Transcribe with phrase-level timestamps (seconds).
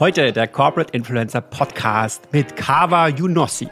[0.00, 3.66] Heute der Corporate Influencer Podcast mit Kawa Yunossi.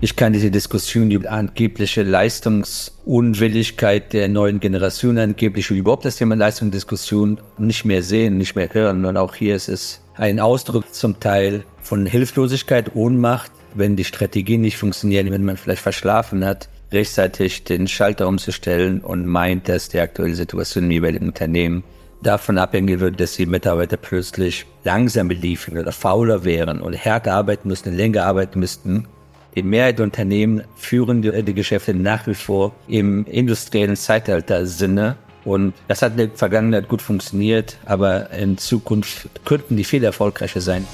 [0.00, 7.40] Ich kann diese Diskussion über angebliche Leistungsunwilligkeit der neuen Generation, angeblich überhaupt das Thema Leistungsdiskussion
[7.58, 9.04] nicht mehr sehen, nicht mehr hören.
[9.06, 14.60] Und auch hier ist es ein Ausdruck zum Teil von Hilflosigkeit, Ohnmacht, wenn die Strategien
[14.60, 19.98] nicht funktionieren, wenn man vielleicht verschlafen hat, rechtzeitig den Schalter umzustellen und meint, dass die
[19.98, 21.82] aktuelle Situation im jeweiligen Unternehmen
[22.26, 27.68] davon abhängig wird, dass die Mitarbeiter plötzlich langsamer liefen oder fauler wären oder härter arbeiten
[27.68, 29.06] müssten, länger arbeiten müssten.
[29.54, 35.16] Die Mehrheit der Unternehmen führen die, die Geschäfte nach wie vor im industriellen Zeitalter-Sinne.
[35.44, 40.60] Und das hat in der Vergangenheit gut funktioniert, aber in Zukunft könnten die viel erfolgreicher
[40.60, 40.86] sein.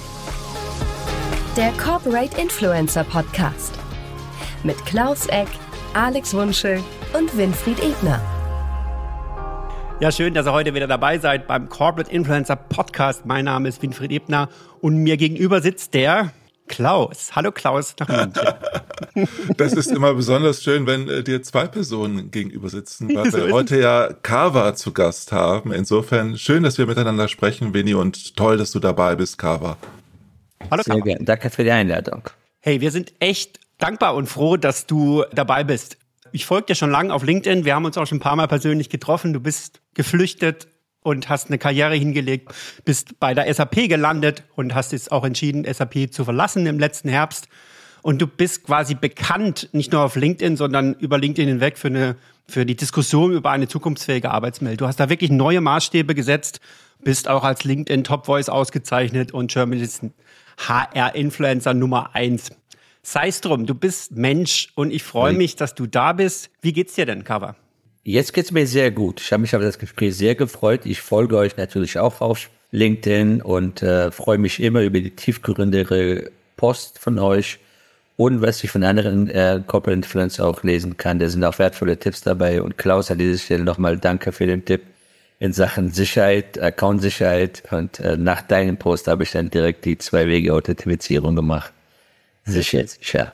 [1.57, 3.73] Der Corporate Influencer Podcast
[4.65, 5.49] mit Klaus Eck,
[5.95, 6.81] Alex Wunschel
[7.19, 8.21] und Winfried Ebner.
[10.03, 13.25] Ja, schön, dass ihr heute wieder dabei seid beim Corporate Influencer Podcast.
[13.25, 14.49] Mein Name ist Winfried Ebner
[14.81, 16.33] und mir gegenüber sitzt der
[16.67, 17.37] Klaus.
[17.37, 19.29] Hallo Klaus nach München.
[19.57, 23.53] Das ist immer besonders schön, wenn äh, dir zwei Personen gegenüber sitzen, weil so wir
[23.53, 25.73] heute ja Kava zu Gast haben.
[25.73, 29.77] Insofern schön, dass wir miteinander sprechen, Winnie, und toll, dass du dabei bist, Kava.
[30.69, 31.25] Hallo Sehr gerne.
[31.25, 32.29] Danke für die Einladung.
[32.59, 35.97] Hey, wir sind echt dankbar und froh, dass du dabei bist.
[36.33, 37.67] Ich folge dir schon lange auf LinkedIn.
[37.67, 39.35] Wir haben uns auch schon ein paar Mal persönlich getroffen.
[39.35, 40.67] Du bist geflüchtet
[41.03, 45.71] und hast eine Karriere hingelegt, bist bei der SAP gelandet und hast jetzt auch entschieden,
[45.71, 47.49] SAP zu verlassen im letzten Herbst.
[48.01, 52.17] Und du bist quasi bekannt, nicht nur auf LinkedIn, sondern über LinkedIn hinweg für eine,
[52.49, 54.81] für die Diskussion über eine zukunftsfähige Arbeitswelt.
[54.81, 56.61] Du hast da wirklich neue Maßstäbe gesetzt,
[57.05, 60.05] bist auch als LinkedIn Top Voice ausgezeichnet und Journalist
[60.59, 62.51] HR-Influencer Nummer eins.
[63.03, 66.51] Sei es drum, du bist Mensch und ich freue mich, dass du da bist.
[66.61, 67.57] Wie geht's dir denn, Cover?
[68.05, 69.21] Jetzt geht's mir sehr gut.
[69.21, 70.87] Ich habe mich auf das Gespräch sehr gefreut.
[70.87, 76.31] Ich folge euch natürlich auch auf LinkedIn und äh, freue mich immer über die tiefgründigere
[76.57, 77.59] Post von euch
[78.17, 81.19] und was ich von anderen äh, Corporate Influencer auch lesen kann.
[81.19, 82.63] Da sind auch wertvolle Tipps dabei.
[82.63, 84.83] Und Klaus an dieser Stelle nochmal danke für den Tipp
[85.41, 87.65] in Sachen Sicherheit, Account-Sicherheit.
[87.73, 91.73] Und äh, nach deinem Post habe ich dann direkt die Zwei-Wege-Authentifizierung gemacht.
[92.45, 93.33] Sicher, sicher.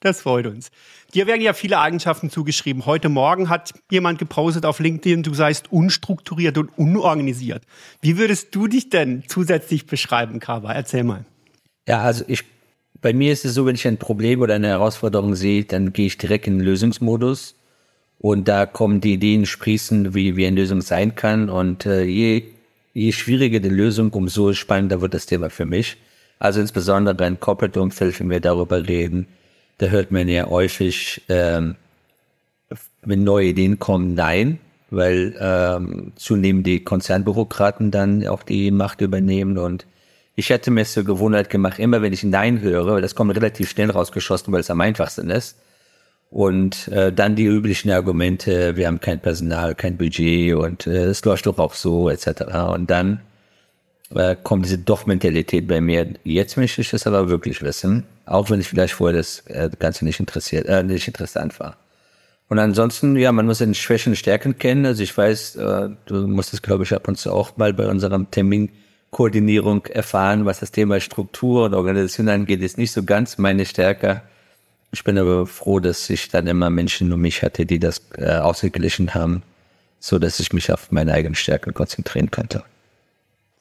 [0.00, 0.70] Das freut uns.
[1.12, 2.86] Dir werden ja viele Eigenschaften zugeschrieben.
[2.86, 7.64] Heute Morgen hat jemand gepostet auf LinkedIn, du seist unstrukturiert und unorganisiert.
[8.00, 10.72] Wie würdest du dich denn zusätzlich beschreiben, Kava?
[10.72, 11.26] Erzähl mal.
[11.86, 12.44] Ja, also ich,
[13.02, 16.06] bei mir ist es so, wenn ich ein Problem oder eine Herausforderung sehe, dann gehe
[16.06, 17.56] ich direkt in den Lösungsmodus.
[18.18, 21.50] Und da kommen die Ideen sprießen, wie, wie eine Lösung sein kann.
[21.50, 22.44] Und äh, je,
[22.94, 25.96] je schwieriger die Lösung, umso spannender wird das Thema für mich.
[26.40, 29.28] Also insbesondere in Corporate-Umfeld, wenn wir darüber reden,
[29.78, 31.76] da hört man ja häufig, ähm,
[33.02, 34.58] wenn neue Ideen kommen, nein,
[34.90, 39.86] weil ähm, zunehmend die Konzernbürokraten dann auch die Macht übernehmen und
[40.34, 43.68] ich hätte mir so Gewohnheit gemacht, immer wenn ich Nein höre, weil das kommt relativ
[43.70, 45.58] schnell rausgeschossen, weil es am einfachsten ist.
[46.30, 51.24] Und äh, dann die üblichen Argumente, wir haben kein Personal, kein Budget und äh, es
[51.24, 52.42] läuft doch auch so, etc.
[52.72, 53.20] Und dann
[54.14, 56.14] äh, kommt diese Doch-Mentalität bei mir.
[56.24, 60.04] Jetzt möchte ich das aber wirklich wissen, auch wenn ich vielleicht vorher das äh, Ganze
[60.04, 61.76] nicht interessiert, äh, nicht interessant war.
[62.48, 64.84] Und ansonsten, ja, man muss seine Schwächen und Stärken kennen.
[64.84, 67.86] Also ich weiß, äh, du musst es, glaube ich, ab und zu auch mal bei
[67.86, 73.64] unserem Terminkoordinierung erfahren, was das Thema Struktur und Organisation angeht, ist nicht so ganz meine
[73.64, 74.22] Stärke.
[74.90, 78.32] Ich bin aber froh, dass ich dann immer Menschen um mich hatte, die das äh,
[78.32, 79.44] ausgeglichen haben,
[80.00, 82.64] so dass ich mich auf meine eigenen Stärken konzentrieren könnte.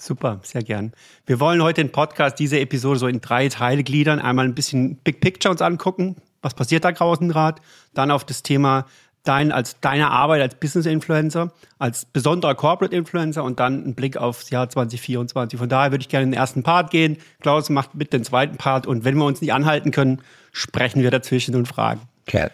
[0.01, 0.93] Super, sehr gern.
[1.25, 4.19] Wir wollen heute den Podcast, diese Episode so in drei Teile gliedern.
[4.19, 6.15] Einmal ein bisschen Big Picture uns angucken.
[6.41, 7.61] Was passiert da draußen gerade?
[7.93, 8.85] Dann auf das Thema
[9.25, 14.15] dein, als deine Arbeit als Business Influencer, als besonderer Corporate Influencer und dann ein Blick
[14.15, 15.59] aufs Jahr 2024.
[15.59, 17.17] Von daher würde ich gerne in den ersten Part gehen.
[17.41, 20.21] Klaus macht mit den zweiten Part und wenn wir uns nicht anhalten können,
[20.53, 21.99] sprechen wir dazwischen und fragen.
[22.25, 22.47] Okay.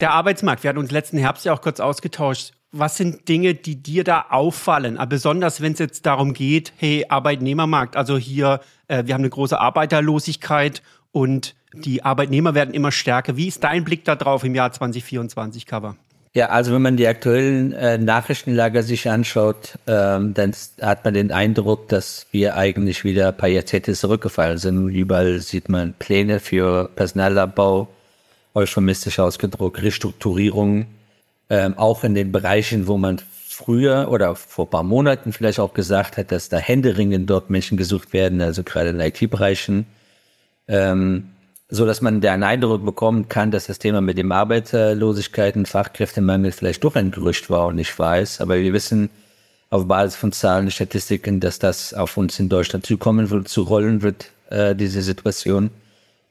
[0.00, 3.76] Der Arbeitsmarkt, wir hatten uns letzten Herbst ja auch kurz ausgetauscht was sind Dinge, die
[3.76, 4.96] dir da auffallen?
[4.96, 9.30] Aber besonders wenn es jetzt darum geht, hey, Arbeitnehmermarkt, also hier, äh, wir haben eine
[9.30, 10.82] große Arbeiterlosigkeit
[11.12, 13.36] und die Arbeitnehmer werden immer stärker.
[13.36, 15.96] Wie ist dein Blick da drauf im Jahr 2024, Cover?
[16.34, 21.30] Ja, also wenn man die aktuellen äh, Nachrichtenlager sich anschaut, ähm, dann hat man den
[21.30, 24.88] Eindruck, dass wir eigentlich wieder ein paar Jahrzehnte zurückgefallen sind.
[24.88, 27.88] Überall sieht man Pläne für Personalabbau,
[28.54, 30.86] euphemistisch ausgedruckt, Restrukturierung
[31.52, 36.16] ähm, auch in den Bereichen, wo man früher oder vor paar Monaten vielleicht auch gesagt
[36.16, 39.84] hat, dass da händeringend dort Menschen gesucht werden, also gerade in IT-Bereichen,
[40.66, 41.28] ähm,
[41.68, 46.52] so dass man den Eindruck bekommen kann, dass das Thema mit dem Arbeitslosigkeit und Fachkräftemangel
[46.52, 48.40] vielleicht doch ein Gerücht war und nicht weiß.
[48.40, 49.10] Aber wir wissen
[49.68, 54.00] auf Basis von Zahlen, Statistiken, dass das auf uns in Deutschland zukommen wird, zu rollen
[54.00, 55.70] wird, äh, diese Situation.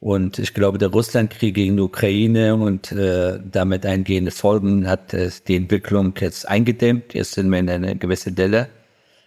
[0.02, 5.30] Und ich glaube, der Russlandkrieg gegen die Ukraine und äh, damit eingehende Folgen hat äh,
[5.48, 7.14] die Entwicklung jetzt eingedämmt.
[7.14, 8.68] Jetzt sind wir in einer gewissen Delle.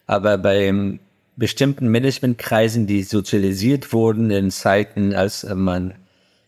[0.06, 0.98] Aber beim
[1.40, 5.94] bestimmten Managementkreisen, die sozialisiert wurden in Zeiten, als man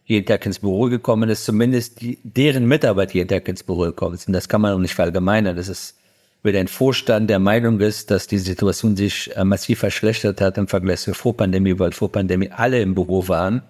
[0.04, 4.18] jeden Tag ins Büro gekommen ist, zumindest die, deren Mitarbeiter jeden Tag ins Büro gekommen
[4.18, 4.34] sind.
[4.34, 5.56] Das kann man auch nicht verallgemeinern.
[5.56, 5.96] Das ist,
[6.42, 10.68] wenn ein Vorstand der Meinung ist, dass die Situation sich äh, massiv verschlechtert hat im
[10.68, 13.62] Vergleich zur Vorpandemie, weil Vorpandemie alle im Büro waren,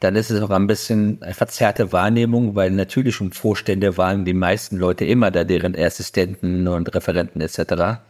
[0.00, 4.34] dann ist es auch ein bisschen eine verzerrte Wahrnehmung, weil natürlich schon Vorstände waren die
[4.34, 8.00] meisten Leute immer da, deren Assistenten und Referenten etc.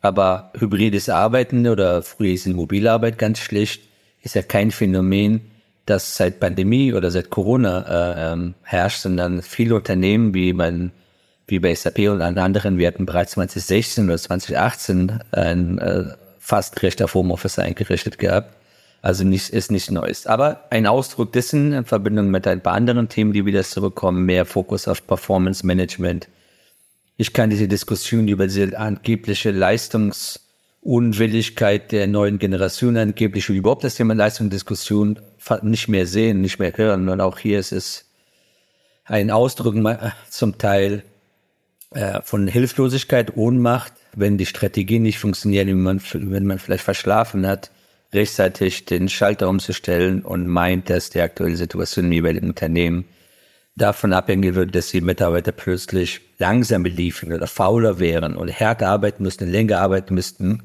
[0.00, 3.82] Aber hybrides Arbeiten oder früher ist Mobilarbeit ganz schlicht,
[4.22, 5.42] ist ja kein Phänomen,
[5.86, 10.92] das seit Pandemie oder seit Corona äh, ähm, herrscht, sondern viele Unternehmen wie man
[11.50, 16.04] wie bei SAP und an anderen, wir hatten bereits 2016 oder 2018 ein äh,
[16.38, 18.54] fast Recht auf Homeoffice eingerichtet gehabt.
[19.02, 20.26] Also nicht, ist nicht Neues.
[20.26, 24.44] Aber ein Ausdruck dessen in Verbindung mit ein paar anderen Themen, die wieder zurückkommen, mehr
[24.44, 26.28] Fokus auf Performance Management.
[27.20, 30.40] Ich kann diese Diskussion über diese angebliche Leistungs-
[30.80, 35.18] Unwilligkeit der neuen Generation angeblich überhaupt das Thema Leistungsdiskussion
[35.60, 37.10] nicht mehr sehen, nicht mehr hören.
[37.10, 38.06] Und auch hier ist es
[39.04, 39.74] ein Ausdruck
[40.30, 41.02] zum Teil
[41.90, 47.46] äh, von Hilflosigkeit, Ohnmacht, wenn die Strategie nicht funktioniert, wenn man, wenn man vielleicht verschlafen
[47.46, 47.70] hat,
[48.14, 53.04] rechtzeitig den Schalter umzustellen und meint, dass die aktuelle Situation im jeweiligen Unternehmen
[53.76, 59.22] davon abhängig wird, dass die Mitarbeiter plötzlich langsamer liefen oder fauler wären oder härter arbeiten
[59.22, 60.62] müssten, länger arbeiten müssten,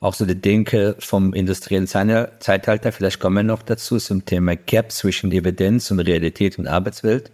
[0.00, 4.92] auch so die Denke vom industriellen Zeitalter, vielleicht kommen wir noch dazu, zum Thema Gap
[4.92, 7.32] zwischen Evidenz und Realität und Arbeitswelt.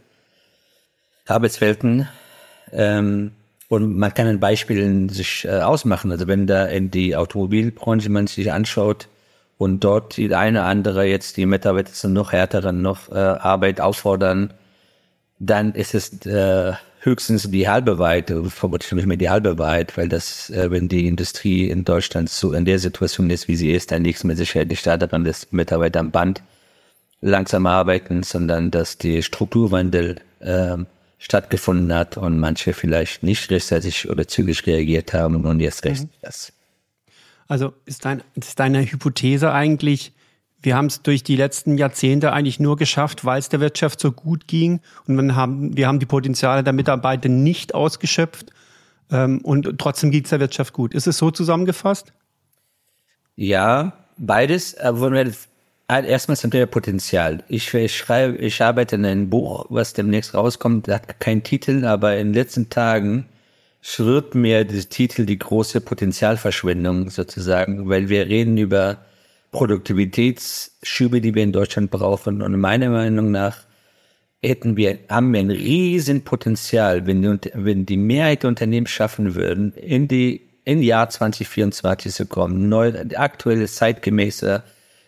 [1.27, 2.09] Arbeitswelten.
[2.73, 3.33] Ähm,
[3.69, 6.11] und man kann ein Beispiel sich äh, ausmachen.
[6.11, 9.09] Also wenn da in die Automobilbranche man sich anschaut
[9.59, 13.81] und dort die eine oder andere jetzt die Mitarbeiter zu noch härteren noch äh, Arbeit
[13.81, 14.55] auffordern,
[15.47, 20.09] dann ist es äh, höchstens die halbe Wahrheit, vermutlich nicht mehr die halbe Wahrheit, weil
[20.09, 23.91] das, äh, wenn die Industrie in Deutschland so in der Situation ist, wie sie ist,
[23.91, 26.43] dann liegt es mit Sicherheit nicht daran, dass Mitarbeiter am Band
[27.21, 30.77] langsam arbeiten, sondern dass die Strukturwandel äh,
[31.19, 36.11] stattgefunden hat und manche vielleicht nicht rechtzeitig oder zügig reagiert haben und jetzt recht mhm.
[36.23, 36.53] das.
[37.49, 40.13] Also ist, dein, ist deine Hypothese eigentlich,
[40.65, 44.13] wir haben es durch die letzten Jahrzehnte eigentlich nur geschafft, weil es der Wirtschaft so
[44.13, 44.81] gut ging.
[45.07, 48.51] Und wir haben, wir haben die Potenziale der Mitarbeiter nicht ausgeschöpft.
[49.11, 50.95] Ähm, und trotzdem geht es der Wirtschaft gut.
[50.95, 52.15] Ist es so zusammengefasst?
[53.37, 54.75] Ja, beides.
[54.79, 55.13] Aber
[55.89, 57.45] erstmal zum Thema Potenzial.
[57.49, 60.89] Ich, ich schreibe, ich arbeite in einem Buch, was demnächst rauskommt.
[60.89, 63.27] Hat keinen Titel, aber in den letzten Tagen
[63.83, 68.97] schwirrt mir der Titel die große Potenzialverschwendung sozusagen, weil wir reden über
[69.55, 72.43] Produktivitätsschübe, die wir in Deutschland brauchen.
[72.43, 73.59] Und meiner Meinung nach
[74.43, 79.37] hätten wir, haben wir ein riesen Potenzial, wenn die, wenn die Mehrheit der Unternehmen schaffen
[79.37, 84.65] würden, in die, in Jahr 2024 zu kommen, neu, aktuelle zeitgemäße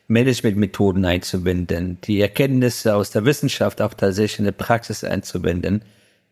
[0.06, 5.82] Managementmethoden einzubinden, die Erkenntnisse aus der Wissenschaft auch tatsächlich in der Praxis einzubinden,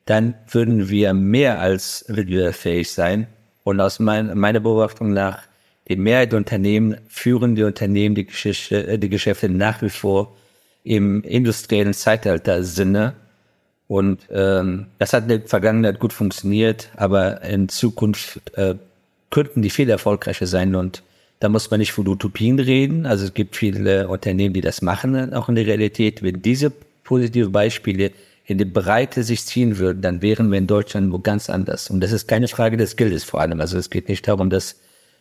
[0.06, 2.04] dann würden wir mehr als
[2.52, 3.26] fähig sein.
[3.64, 5.42] Und aus mein, meiner Beobachtung nach
[5.88, 10.34] die Mehrheit der Unternehmen führen die Unternehmen die, Geschichte, äh, die Geschäfte nach wie vor
[10.82, 13.14] im industriellen Zeitalter-Sinne.
[13.86, 18.74] Und ähm, das hat in der Vergangenheit gut funktioniert, aber in Zukunft äh,
[19.30, 21.02] könnten die viel erfolgreicher sein und
[21.40, 23.04] Da muss man nicht von Utopien reden.
[23.04, 26.22] Also es gibt viele Unternehmen, die das machen, auch in der Realität.
[26.22, 26.70] Wenn diese
[27.02, 28.12] positive Beispiele
[28.46, 31.90] in die Breite sich ziehen würden, dann wären wir in Deutschland wo ganz anders.
[31.90, 33.60] Und das ist keine Frage des Geldes vor allem.
[33.60, 34.76] Also es geht nicht darum, dass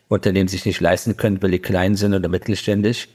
[0.08, 3.08] Unternehmen sich nicht leisten können, weil die klein sind oder mittelständisch,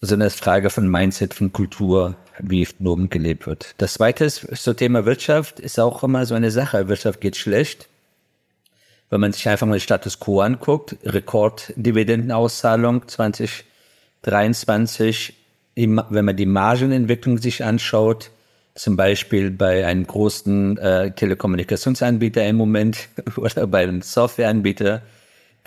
[0.00, 3.74] sondern es ist Frage von Mindset, von Kultur, wie oben gelebt wird.
[3.78, 6.88] Das zweite ist so Thema Wirtschaft, ist auch immer so eine Sache.
[6.88, 7.88] Wirtschaft geht schlecht.
[9.08, 15.34] Wenn man sich einfach mal den Status quo anguckt, Rekorddividendenauszahlung 2023,
[15.76, 18.30] wenn man die Margenentwicklung sich anschaut,
[18.74, 25.00] zum Beispiel bei einem großen äh, Telekommunikationsanbieter im Moment oder bei einem Softwareanbieter,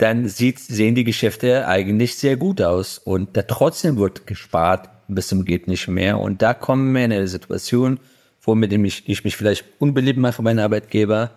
[0.00, 2.96] dann sieht, sehen die Geschäfte eigentlich sehr gut aus.
[2.96, 6.18] Und da trotzdem wird gespart bis zum geht nicht mehr.
[6.18, 8.00] Und da kommen wir in eine Situation,
[8.42, 11.32] womit ich, ich mich vielleicht unbeliebt mache für meinen Arbeitgeber,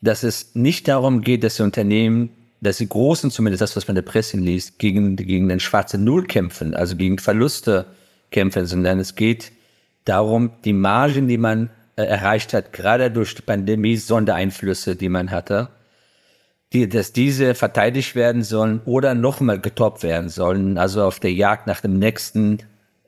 [0.00, 3.96] dass es nicht darum geht, dass die Unternehmen, dass die Großen, zumindest das, was man
[3.96, 7.86] in der Presse liest, gegen, gegen den schwarzen Null kämpfen, also gegen Verluste
[8.30, 9.50] kämpfen, sondern es geht
[10.04, 15.32] darum, die Margen, die man äh, erreicht hat, gerade durch die Pandemie, Sondereinflüsse, die man
[15.32, 15.70] hatte,
[16.72, 21.66] die, dass diese verteidigt werden sollen oder nochmal getoppt werden sollen, also auf der Jagd
[21.66, 22.58] nach dem nächsten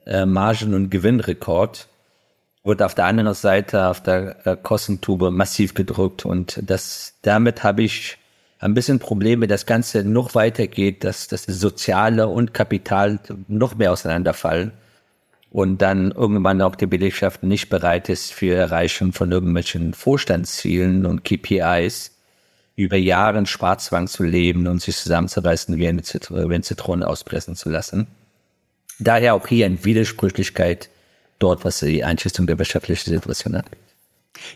[0.05, 1.87] äh, Margen- und Gewinnrekord,
[2.63, 7.83] wird auf der anderen Seite auf der äh, Kostentube massiv gedrückt und das, damit habe
[7.83, 8.17] ich
[8.59, 13.91] ein bisschen Probleme, das Ganze noch weitergeht, dass, dass das Soziale und Kapital noch mehr
[13.91, 14.71] auseinanderfallen
[15.51, 21.23] und dann irgendwann auch die Belegschaft nicht bereit ist für Erreichung von irgendwelchen Vorstandszielen und
[21.23, 22.11] KPIs,
[22.75, 27.55] über Jahre Schwarzwang zu leben und sich zusammenzureißen, wie eine, Zit wie eine Zitrone auspressen
[27.55, 28.07] zu lassen.
[28.99, 30.89] Daher auch hier eine Widersprüchlichkeit
[31.39, 33.65] dort, was die Einschätzung der wirtschaftlichen Situation hat.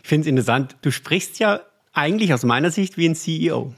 [0.02, 1.60] Ich finde es interessant, du sprichst ja
[1.92, 3.74] eigentlich aus meiner Sicht wie ein CEO.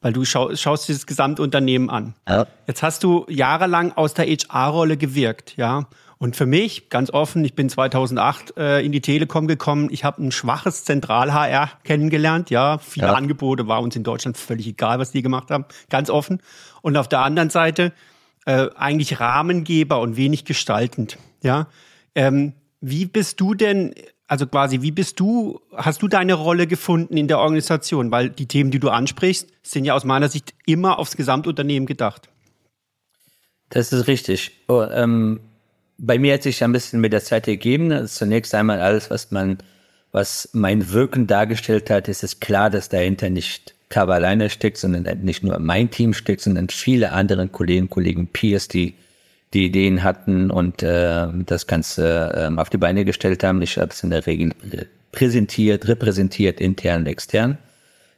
[0.00, 2.14] Weil du schau, schaust dir das Gesamtunternehmen an.
[2.28, 2.46] Ja.
[2.66, 5.86] Jetzt hast du jahrelang aus der HR-Rolle gewirkt, ja.
[6.22, 9.88] Und für mich, ganz offen, ich bin 2008 äh, in die Telekom gekommen.
[9.90, 12.48] Ich habe ein schwaches Zentral-HR kennengelernt.
[12.48, 13.14] Ja, viele ja.
[13.14, 15.64] Angebote war uns in Deutschland völlig egal, was die gemacht haben.
[15.90, 16.38] Ganz offen.
[16.80, 17.92] Und auf der anderen Seite
[18.46, 21.18] äh, eigentlich Rahmengeber und wenig gestaltend.
[21.42, 21.66] Ja,
[22.14, 23.92] ähm, wie bist du denn,
[24.28, 28.12] also quasi, wie bist du, hast du deine Rolle gefunden in der Organisation?
[28.12, 32.28] Weil die Themen, die du ansprichst, sind ja aus meiner Sicht immer aufs Gesamtunternehmen gedacht.
[33.70, 34.52] Das ist richtig.
[34.68, 35.40] Oh, ähm
[36.02, 38.06] bei mir hat sich ein bisschen mit der Zeit ergeben.
[38.08, 39.58] Zunächst einmal alles, was man,
[40.10, 45.22] was mein Wirken dargestellt hat, ist es klar, dass dahinter nicht Cover alleine steckt, sondern
[45.22, 48.94] nicht nur mein Team steckt, sondern viele andere Kollegen, Kollegen, Peers, die
[49.54, 53.62] die Ideen hatten und äh, das Ganze äh, auf die Beine gestellt haben.
[53.62, 54.52] Ich habe es in der Regel
[55.12, 57.58] präsentiert, repräsentiert, intern und extern.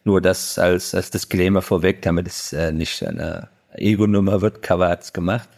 [0.04, 5.12] Nur das als, als Disclaimer vorweg, damit es äh, nicht eine Ego-Nummer wird, Cover hat's
[5.12, 5.48] gemacht.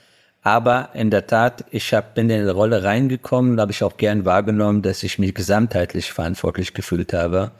[0.47, 4.25] Aber in der Tat, ich hab, bin in die Rolle reingekommen, habe ich auch gern
[4.25, 7.50] wahrgenommen, dass ich mich gesamtheitlich verantwortlich gefühlt habe.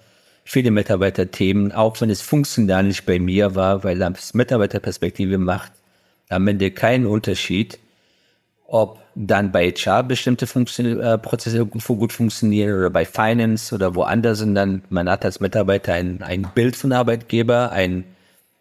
[0.45, 5.73] Viele Mitarbeiterthemen, auch wenn es funktional nicht bei mir war, weil das Mitarbeiterperspektive macht
[6.29, 7.81] am Ende keinen Unterschied,
[8.69, 14.39] ob dann bei HR bestimmte Funktion, äh, Prozesse gut funktionieren oder bei Finance oder woanders
[14.39, 18.05] sind dann, man hat als Mitarbeiter ein, ein Bild von Arbeitgeber, ein,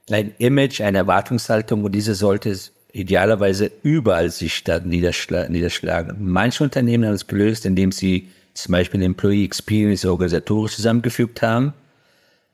[0.09, 2.49] ein Image, eine Erwartungshaltung und diese sollte
[2.95, 6.15] idealerweise überall sich da niederschla niederschlagen.
[6.19, 11.73] Manche Unternehmen haben es gelöst, indem sie zum Beispiel Employee Experience organisatorisch zusammengefügt haben.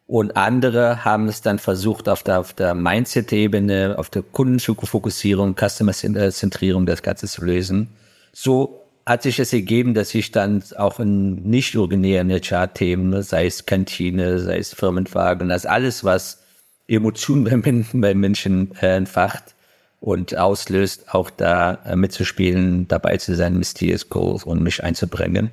[0.08, 6.86] Und andere haben es dann versucht, auf der, auf der Mindset-Ebene, auf der Kundenfokussierung, Customer-Zentrierung
[6.86, 7.90] das Ganze zu lösen.
[8.34, 13.66] So hat sich es ergeben, dass ich dann auch in nicht originären HR-Themen, sei es
[13.66, 16.40] Kantine, sei es Firmenwagen, das alles, was
[16.88, 17.62] Emotionen
[17.94, 19.56] bei Menschen äh, entfacht,
[20.02, 25.52] und auslöst, auch da äh, mitzuspielen, dabei zu sein, Mysterious Goals und mich einzubringen.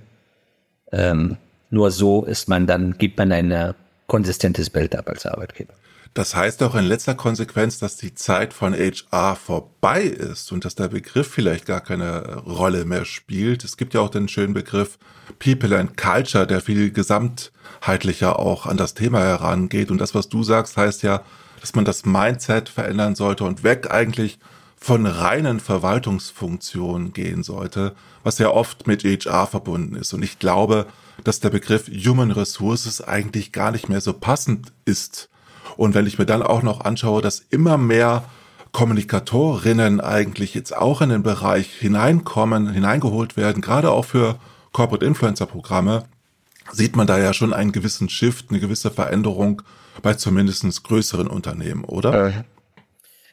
[0.90, 1.36] Ähm,
[1.70, 3.74] nur so ist man dann, gibt man ein
[4.06, 5.74] konsistentes Bild ab als Arbeitgeber.
[6.14, 10.74] Das heißt auch in letzter Konsequenz, dass die Zeit von HR vorbei ist und dass
[10.74, 13.62] der Begriff vielleicht gar keine Rolle mehr spielt.
[13.62, 14.98] Es gibt ja auch den schönen Begriff
[15.38, 19.90] People and Culture, der viel gesamtheitlicher auch an das Thema herangeht.
[19.90, 21.22] Und das, was du sagst, heißt ja,
[21.60, 24.38] dass man das Mindset verändern sollte und weg eigentlich
[24.80, 30.12] von reinen Verwaltungsfunktionen gehen sollte, was ja oft mit HR verbunden ist.
[30.12, 30.86] Und ich glaube,
[31.24, 35.28] dass der Begriff Human Resources eigentlich gar nicht mehr so passend ist.
[35.76, 38.24] Und wenn ich mir dann auch noch anschaue, dass immer mehr
[38.72, 44.38] Kommunikatorinnen eigentlich jetzt auch in den Bereich hineinkommen, hineingeholt werden, gerade auch für
[44.72, 46.04] Corporate Influencer Programme,
[46.72, 49.62] sieht man da ja schon einen gewissen Shift, eine gewisse Veränderung
[50.02, 52.28] bei zumindest größeren Unternehmen, oder?
[52.28, 52.32] Äh,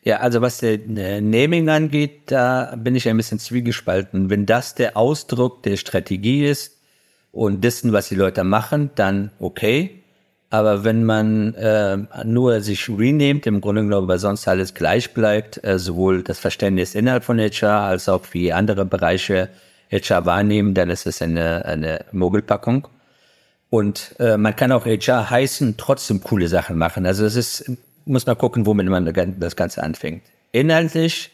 [0.04, 0.78] Ja, also was der
[1.20, 4.30] Naming angeht, da bin ich ein bisschen zwiegespalten.
[4.30, 6.78] Wenn das der Ausdruck der Strategie ist
[7.32, 10.04] und dessen, was die Leute machen, dann okay.
[10.52, 15.64] Aber wenn man äh, nur sich renehmt, im Grunde genommen, weil sonst alles gleich bleibt,
[15.64, 19.50] äh, sowohl das Verständnis innerhalb von HR als auch wie andere Bereiche
[19.92, 22.88] HR wahrnehmen, dann ist es eine, eine Mogelpackung.
[23.76, 27.06] Und äh, man kann auch HR heißen, trotzdem coole Sachen machen.
[27.06, 27.72] Also es ist
[28.06, 30.24] muss man gucken, womit man das Ganze anfängt.
[30.54, 31.32] Inhaltlich,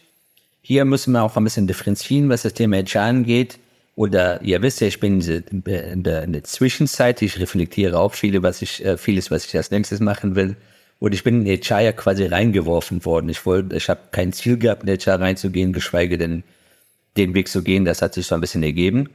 [0.61, 3.59] hier müssen wir auch ein bisschen differenzieren, was das Thema HR angeht.
[3.95, 5.63] Oder ihr wisst ja, ich bin in
[6.03, 9.69] der, in der, Zwischenzeit, ich reflektiere auch viele, was ich, äh, vieles, was ich als
[9.69, 10.55] nächstes machen will.
[10.97, 13.29] Und ich bin in HR ja quasi reingeworfen worden.
[13.29, 16.43] Ich wollte, ich habe kein Ziel gehabt, in HR reinzugehen, geschweige denn
[17.17, 17.85] den Weg zu gehen.
[17.85, 19.09] Das hat sich so ein bisschen ergeben.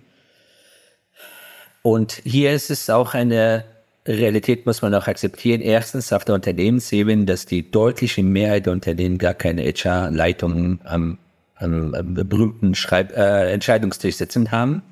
[1.87, 3.63] Und hier ist es auch eine
[4.09, 5.61] Realität muss man auch akzeptieren.
[5.61, 11.19] Erstens auf der Unternehmensebene, dass die deutliche Mehrheit der Unternehmen gar keine HR-Leitungen am,
[11.55, 14.83] am, am berühmten Schreib äh, Entscheidungstisch sitzen haben.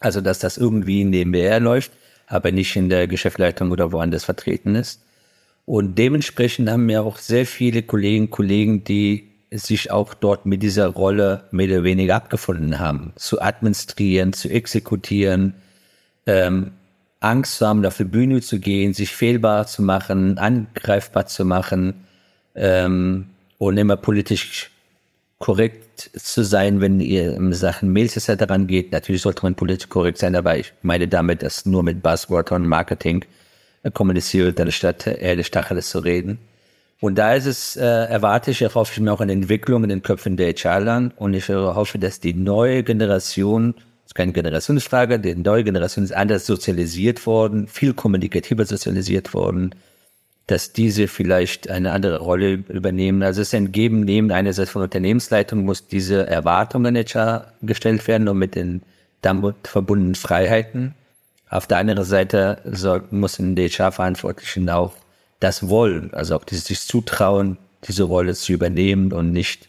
[0.00, 1.92] Also dass das irgendwie in dem BR läuft,
[2.26, 5.02] aber nicht in der Geschäftsleitung oder woanders vertreten ist.
[5.64, 10.64] Und dementsprechend haben wir auch sehr viele Kolleginnen und Kollegen, die sich auch dort mit
[10.64, 15.54] dieser Rolle mehr oder weniger abgefunden haben, zu administrieren, zu exekutieren,
[16.26, 16.72] ähm,
[17.20, 22.06] Angst zu haben, auf die Bühne zu gehen, sich fehlbar zu machen, angreifbar zu machen
[22.54, 23.26] ähm,
[23.58, 24.70] und immer politisch
[25.38, 28.54] korrekt zu sein, wenn ihr in Sachen Mails etc.
[28.66, 28.92] geht.
[28.92, 32.66] Natürlich sollte man politisch korrekt sein, aber ich meine damit, dass nur mit Buzzword und
[32.66, 33.24] Marketing
[33.92, 36.38] kommuniziert, anstatt ehrlich Tacheles zu reden.
[37.00, 40.02] Und da ist es, äh, erwarte ich, erhoffe ich mir auch eine Entwicklung in den
[40.02, 43.74] Köpfen der HR-Lern und ich hoffe, dass die neue Generation
[44.16, 45.20] keine Generationsfrage.
[45.20, 49.74] Die neue Generation ist anders sozialisiert worden, viel kommunikativer sozialisiert worden,
[50.46, 53.22] dass diese vielleicht eine andere Rolle übernehmen.
[53.22, 58.28] Also es ist ein Geben, Nehmen einerseits von Unternehmensleitung muss diese Erwartungen HR gestellt werden
[58.28, 58.82] und mit den
[59.22, 60.94] damit verbundenen Freiheiten.
[61.48, 64.92] Auf der anderen Seite soll, müssen die HR-Verantwortlichen auch
[65.40, 69.68] das wollen, also auch die sich zutrauen, diese Rolle zu übernehmen und nicht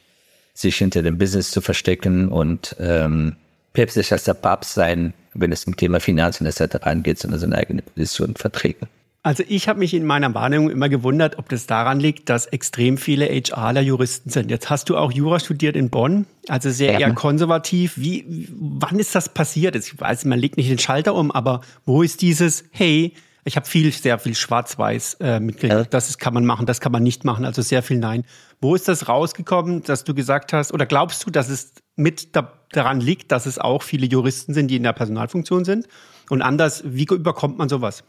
[0.54, 3.36] sich hinter dem Business zu verstecken und ähm,
[3.78, 6.78] päpstlicher als der Papst sein, wenn es um Thema Finanzen etc.
[6.82, 8.88] angeht, sondern seine eigene Position vertreten.
[9.22, 12.98] Also ich habe mich in meiner Wahrnehmung immer gewundert, ob das daran liegt, dass extrem
[12.98, 14.50] viele HRler Juristen sind.
[14.50, 17.00] Jetzt hast du auch Jura studiert in Bonn, also sehr ja.
[17.00, 17.94] eher konservativ.
[17.98, 19.76] Wie, wann ist das passiert?
[19.76, 23.14] Ich weiß, man legt nicht den Schalter um, aber wo ist dieses, hey,
[23.44, 25.74] ich habe viel, sehr viel Schwarz-Weiß äh, mitgekriegt.
[25.74, 25.84] Ja.
[25.84, 27.46] Das ist, kann man machen, das kann man nicht machen.
[27.46, 28.24] Also sehr viel Nein.
[28.60, 32.54] Wo ist das rausgekommen, dass du gesagt hast, oder glaubst du, dass es mit da,
[32.72, 35.88] daran liegt, dass es auch viele Juristen sind, die in der Personalfunktion sind?
[36.30, 38.04] Und anders, wie überkommt man sowas?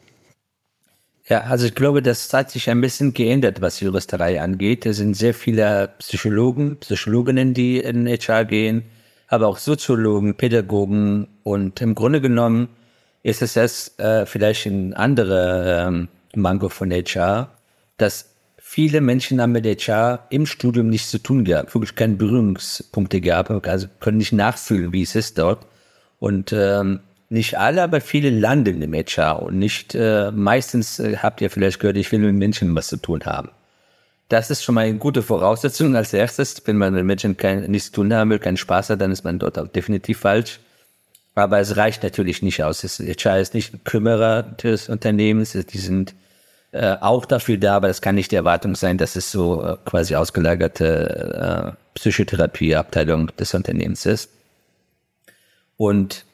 [1.28, 4.86] Ja, also ich glaube, das hat sich ein bisschen geändert, was Juristerei angeht.
[4.86, 8.84] Es sind sehr viele Psychologen, Psychologinnen, die in HR gehen,
[9.26, 12.68] aber auch Soziologen, Pädagogen und im Grunde genommen
[13.22, 17.50] ist es jetzt äh, vielleicht ein anderer ähm, Mango von HR,
[17.98, 18.30] dass
[18.70, 23.50] viele Menschen haben mit HR im Studium nichts zu tun gehabt, wirklich keine Berührungspunkte gehabt,
[23.66, 25.66] also können nicht nachfühlen, wie es ist dort.
[26.20, 27.00] Und ähm,
[27.30, 31.80] nicht alle, aber viele landen im HR und nicht äh, meistens äh, habt ihr vielleicht
[31.80, 33.48] gehört, ich will mit Menschen was zu tun haben.
[34.28, 36.62] Das ist schon mal eine gute Voraussetzung als erstes.
[36.66, 39.24] Wenn man mit Menschen kein, nichts zu tun haben will, keinen Spaß hat, dann ist
[39.24, 40.60] man dort auch definitiv falsch.
[41.34, 42.82] Aber es reicht natürlich nicht aus.
[42.82, 45.52] Das HR ist nicht Kümmerer des Unternehmens.
[45.52, 46.14] Die sind
[46.72, 49.76] äh, auch dafür da, aber es kann nicht die Erwartung sein, dass es so äh,
[49.84, 54.30] quasi ausgelagerte äh, Psychotherapieabteilung des Unternehmens ist.
[55.76, 56.24] Und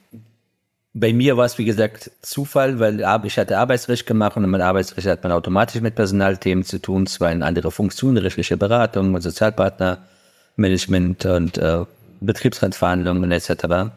[0.92, 5.08] bei mir war es, wie gesagt, Zufall, weil ich hatte Arbeitsrecht gemacht und mit Arbeitsrecht
[5.08, 11.58] hat man automatisch mit Personalthemen zu tun, zwar in andere Funktionen, rechtliche Beratung, Sozialpartnermanagement und
[11.58, 11.84] äh,
[12.20, 13.90] Betriebsratverhandlungen etc.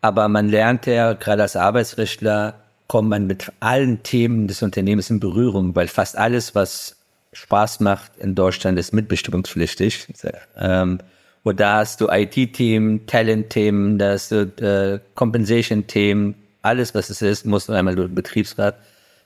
[0.00, 2.54] Aber man lernt ja, gerade als Arbeitsrechtler,
[2.86, 6.96] kommt man mit allen Themen des Unternehmens in Berührung, weil fast alles, was
[7.32, 10.08] Spaß macht in Deutschland, ist mitbestimmungspflichtig.
[10.56, 10.98] Ähm,
[11.42, 17.46] und da hast du IT-Themen, Talent-Themen, da hast du äh, Compensation-Themen, alles, was es ist,
[17.46, 18.76] muss einmal durch den Betriebsrat.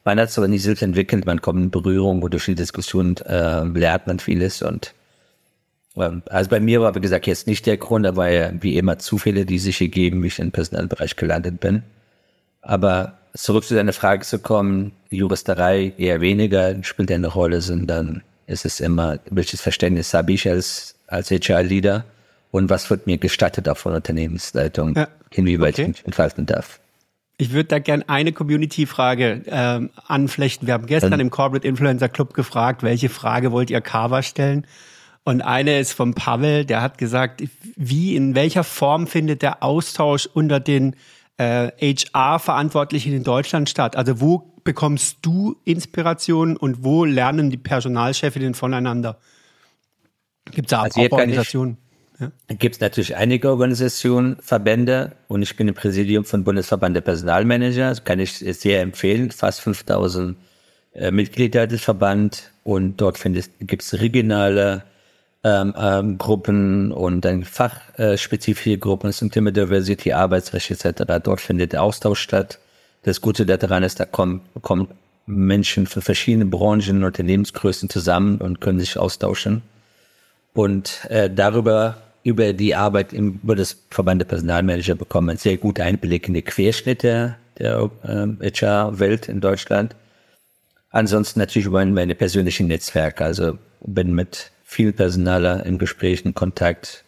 [0.05, 3.17] Man hat es aber nicht selbst entwickelt, man kommt in Berührung und durch die Diskussion
[3.27, 4.95] äh, lernt man vieles und
[5.97, 8.99] ähm, also bei mir war, wie gesagt, jetzt nicht der Grund, war ja wie immer
[8.99, 11.83] Zufälle, die sich ergeben, wie ich im Personalbereich gelandet bin.
[12.63, 18.65] Aber zurück zu deiner Frage zu kommen, Juristerei eher weniger spielt eine Rolle, sondern ist
[18.65, 22.05] es immer, welches Verständnis habe ich als, als HR-Leader
[22.51, 25.09] und was wird mir gestattet auch von Unternehmensleitung, ja.
[25.31, 25.83] inwieweit okay.
[25.83, 26.81] ich mich entfalten darf.
[27.39, 30.67] Ich würde da gerne eine Community-Frage ähm, anflechten.
[30.67, 31.21] Wir haben gestern ähm.
[31.21, 34.67] im Corporate Influencer Club gefragt, welche Frage wollt ihr Carver stellen?
[35.25, 37.43] Und eine ist von Pavel, der hat gesagt,
[37.75, 40.95] wie, in welcher Form findet der Austausch unter den
[41.39, 43.97] äh, HR-Verantwortlichen in Deutschland statt?
[43.97, 49.19] Also wo bekommst du Inspiration und wo lernen die Personalchefinnen voneinander?
[50.51, 51.79] Gibt es da also Organisationen?
[52.19, 52.31] Ja.
[52.49, 57.91] Gibt es natürlich einige Organisationen, Verbände und ich bin im Präsidium von Bundesverband der Personalmanager.
[57.91, 59.31] Das kann ich sehr empfehlen.
[59.31, 60.37] Fast 5000
[60.95, 63.23] äh, Mitglieder des Verband und dort
[63.61, 64.83] gibt es regionale
[65.47, 71.05] ähm, ähm, Gruppen und dann fachspezifische Gruppen zum Thema Diversity, Arbeitsrecht etc.
[71.23, 72.59] Dort findet der Austausch statt.
[73.05, 74.89] Das Gute daran ist, da kommen, kommen
[75.27, 79.63] Menschen für verschiedene Branchen und Unternehmensgrößen zusammen und können sich austauschen.
[80.53, 85.59] Und äh, darüber, über die Arbeit im, über das Verband der Personalmanager bekommen einen sehr
[85.59, 89.95] guten Einblick in die Querschnitte der äh, HR-Welt in Deutschland.
[90.91, 93.25] Ansonsten natürlich über meine persönlichen Netzwerke.
[93.25, 97.05] Also bin mit viel Personaler im Gespräch, in Kontakt,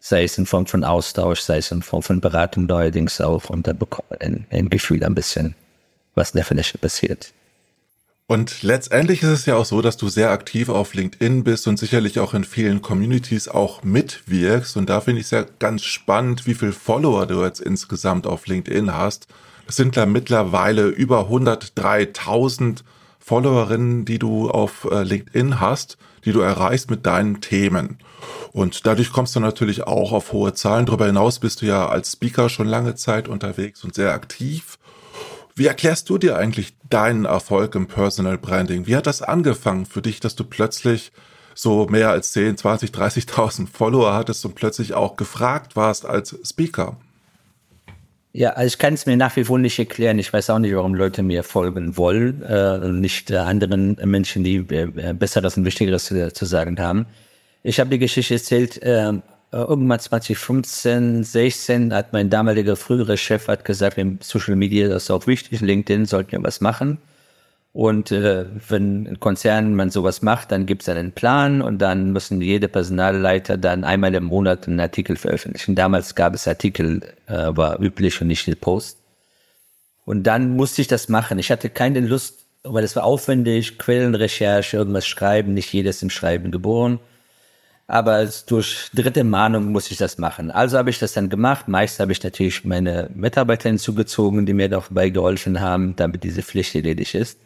[0.00, 3.66] sei es in Form von Austausch, sei es in Form von Beratung neuerdings auch und
[3.66, 5.54] da bekommt man ein, ein Gefühl ein bisschen,
[6.14, 7.32] was in der Fläche passiert.
[8.26, 11.78] Und letztendlich ist es ja auch so, dass du sehr aktiv auf LinkedIn bist und
[11.78, 14.78] sicherlich auch in vielen Communities auch mitwirkst.
[14.78, 18.46] Und da finde ich es ja ganz spannend, wie viel Follower du jetzt insgesamt auf
[18.46, 19.26] LinkedIn hast.
[19.66, 22.78] Das sind ja mittlerweile über 103.000
[23.18, 27.98] Followerinnen, die du auf äh, LinkedIn hast die du erreichst mit deinen Themen.
[28.52, 30.86] Und dadurch kommst du natürlich auch auf hohe Zahlen.
[30.86, 34.78] Darüber hinaus bist du ja als Speaker schon lange Zeit unterwegs und sehr aktiv.
[35.56, 38.86] Wie erklärst du dir eigentlich deinen Erfolg im Personal Branding?
[38.86, 41.12] Wie hat das angefangen für dich, dass du plötzlich
[41.54, 46.96] so mehr als 10, 20, 30.000 Follower hattest und plötzlich auch gefragt warst als Speaker?
[48.36, 50.18] Ja, also ich kann es mir nach wie vor nicht erklären.
[50.18, 54.56] Ich weiß auch nicht, warum Leute mir folgen wollen äh, nicht äh, anderen Menschen, die
[54.56, 57.06] äh, Besseres und Wichtigeres zu, zu sagen haben.
[57.62, 59.12] Ich habe die Geschichte erzählt, äh,
[59.52, 65.10] irgendwann 2015, 16 hat mein damaliger früherer Chef hat gesagt, im Social Media das ist
[65.12, 66.98] auch wichtig, LinkedIn sollten wir was machen.
[67.74, 72.12] Und äh, wenn ein Konzern man sowas macht, dann gibt es einen Plan und dann
[72.12, 75.74] müssen jede Personalleiter dann einmal im Monat einen Artikel veröffentlichen.
[75.74, 78.98] Damals gab es Artikel, äh, war üblich und nicht die Post.
[80.04, 81.40] Und dann musste ich das machen.
[81.40, 86.52] Ich hatte keine Lust, weil es war aufwendig, Quellenrecherche, irgendwas schreiben, nicht jedes im Schreiben
[86.52, 87.00] geboren.
[87.88, 90.52] Aber durch dritte Mahnung muss ich das machen.
[90.52, 91.66] Also habe ich das dann gemacht.
[91.66, 96.72] Meist habe ich natürlich meine Mitarbeiter hinzugezogen, die mir dabei geholfen haben, damit diese Pflicht
[96.76, 97.40] erledigt ist.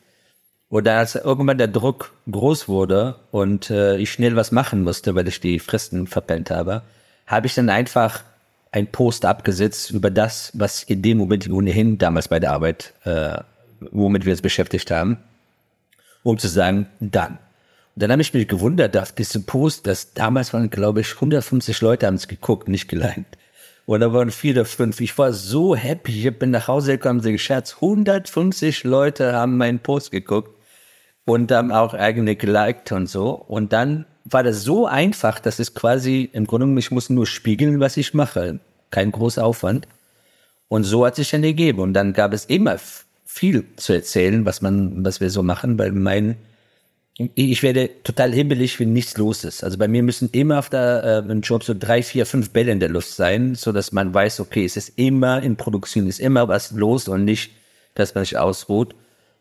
[0.71, 5.27] Und als irgendwann der Druck groß wurde und äh, ich schnell was machen musste, weil
[5.27, 6.83] ich die Fristen verpennt habe,
[7.27, 8.23] habe ich dann einfach
[8.71, 13.39] ein Post abgesetzt über das, was in dem Moment ohnehin damals bei der Arbeit, äh,
[13.93, 15.17] womit wir uns beschäftigt haben,
[16.23, 17.39] um zu sagen, dann.
[17.95, 21.81] Und dann habe ich mich gewundert, dass diese Post, das damals waren, glaube ich, 150
[21.81, 23.39] Leute haben es geguckt, nicht geliked.
[23.87, 25.01] Und da waren vier oder fünf.
[25.01, 26.29] Ich war so happy.
[26.29, 27.77] Ich bin nach Hause gekommen, sie gescherzt.
[27.77, 30.58] 150 Leute haben meinen Post geguckt
[31.29, 33.31] und dann auch eigene geliked und so.
[33.31, 37.27] Und dann war das so einfach, dass es quasi im Grunde genommen, ich muss nur
[37.27, 38.61] spiegeln, was ich mache.
[38.91, 39.87] Kein großer Aufwand.
[40.69, 41.81] Und so hat sich dann ergeben.
[41.81, 42.77] Und dann gab es immer
[43.25, 46.37] viel zu erzählen, was man, was wir so machen, weil mein,
[47.35, 49.65] ich werde total himmelig, wenn nichts los ist.
[49.65, 52.81] Also bei mir müssen immer auf der äh, Job so drei, vier, fünf Bälle in
[52.81, 56.49] der Luft sein, so dass man weiß, okay, es ist immer in Produktion, ist immer
[56.49, 57.51] was los und nicht,
[57.95, 58.95] dass man sich ausruht.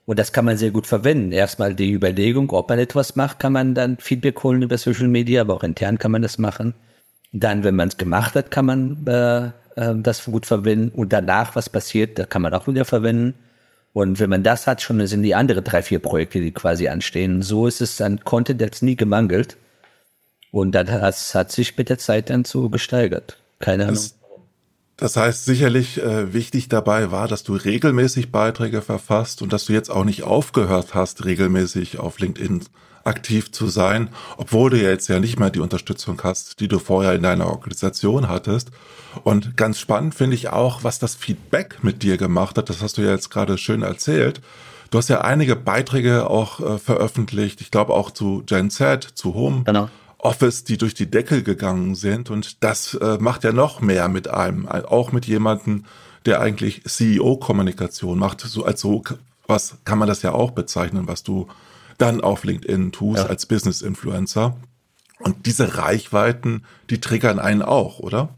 [0.07, 1.33] Und das kann man sehr gut verwenden.
[1.33, 5.41] Erstmal die Überlegung, ob man etwas macht, kann man dann Feedback holen über Social Media,
[5.41, 6.73] aber auch intern kann man das machen.
[7.33, 10.97] Dann, wenn man es gemacht hat, kann man äh, äh, das gut verwenden.
[10.97, 13.33] Und danach, was passiert, da kann man auch wieder verwenden.
[13.91, 17.41] Und wenn man das hat, schon sind die anderen drei, vier Projekte, die quasi anstehen.
[17.41, 19.57] So ist es an Content jetzt nie gemangelt.
[20.51, 23.41] Und das hat sich mit der Zeit dann so gesteigert.
[23.59, 23.95] Keine Ahnung.
[23.95, 24.16] Das
[24.97, 29.73] das heißt, sicherlich äh, wichtig dabei war, dass du regelmäßig Beiträge verfasst und dass du
[29.73, 32.63] jetzt auch nicht aufgehört hast, regelmäßig auf LinkedIn
[33.03, 37.13] aktiv zu sein, obwohl du jetzt ja nicht mehr die Unterstützung hast, die du vorher
[37.13, 38.71] in deiner Organisation hattest.
[39.23, 42.69] Und ganz spannend finde ich auch, was das Feedback mit dir gemacht hat.
[42.69, 44.41] Das hast du ja jetzt gerade schön erzählt.
[44.89, 47.61] Du hast ja einige Beiträge auch äh, veröffentlicht.
[47.61, 49.63] Ich glaube auch zu Gen Z, zu Home.
[49.63, 49.89] Genau.
[50.19, 52.29] Office, die durch die Decke gegangen sind.
[52.29, 55.85] Und das äh, macht ja noch mehr mit einem, auch mit jemandem,
[56.25, 58.41] der eigentlich CEO-Kommunikation macht.
[58.41, 59.03] So als so
[59.47, 61.47] was kann man das ja auch bezeichnen, was du
[61.97, 63.29] dann auf LinkedIn tust ja.
[63.29, 64.55] als Business-Influencer.
[65.19, 68.29] Und diese Reichweiten, die triggern einen auch, oder?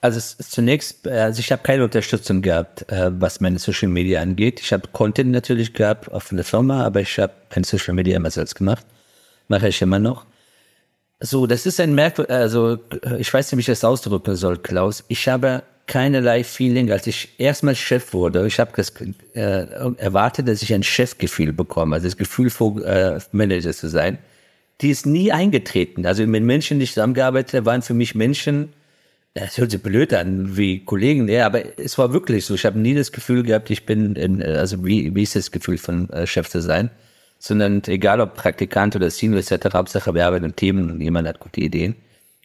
[0.00, 4.22] Also es ist zunächst, also ich habe keine Unterstützung gehabt, äh, was meine Social Media
[4.22, 4.60] angeht.
[4.60, 8.30] Ich habe Content natürlich gehabt von der Firma, aber ich habe kein Social Media immer
[8.30, 8.86] selbst gemacht.
[9.48, 10.26] Mache ich immer noch.
[11.20, 12.78] So, das ist ein Merkwürdig, also
[13.18, 15.04] ich weiß nicht, wie ich das ausdrücken soll, Klaus.
[15.08, 18.46] Ich habe keinerlei Feeling, als ich erstmal Chef wurde.
[18.46, 18.92] Ich habe das
[19.34, 24.18] äh, erwartet, dass ich ein Chefgefühl bekomme, also das Gefühl, vor, äh, Manager zu sein.
[24.80, 26.06] Die ist nie eingetreten.
[26.06, 28.72] Also mit Menschen, die ich zusammengearbeitet habe, waren für mich Menschen,
[29.34, 32.54] das hört sich blöd an, wie Kollegen, ja, aber es war wirklich so.
[32.54, 35.78] Ich habe nie das Gefühl gehabt, ich bin, in, also wie, wie ist das Gefühl
[35.78, 36.90] von äh, Chef zu sein?
[37.38, 41.40] Sondern egal ob Praktikant oder Senior etc., Hauptsache wir arbeiten an Themen und jemand hat
[41.40, 41.96] gute Ideen.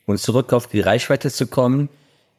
[0.05, 1.89] Und zurück auf die Reichweite zu kommen,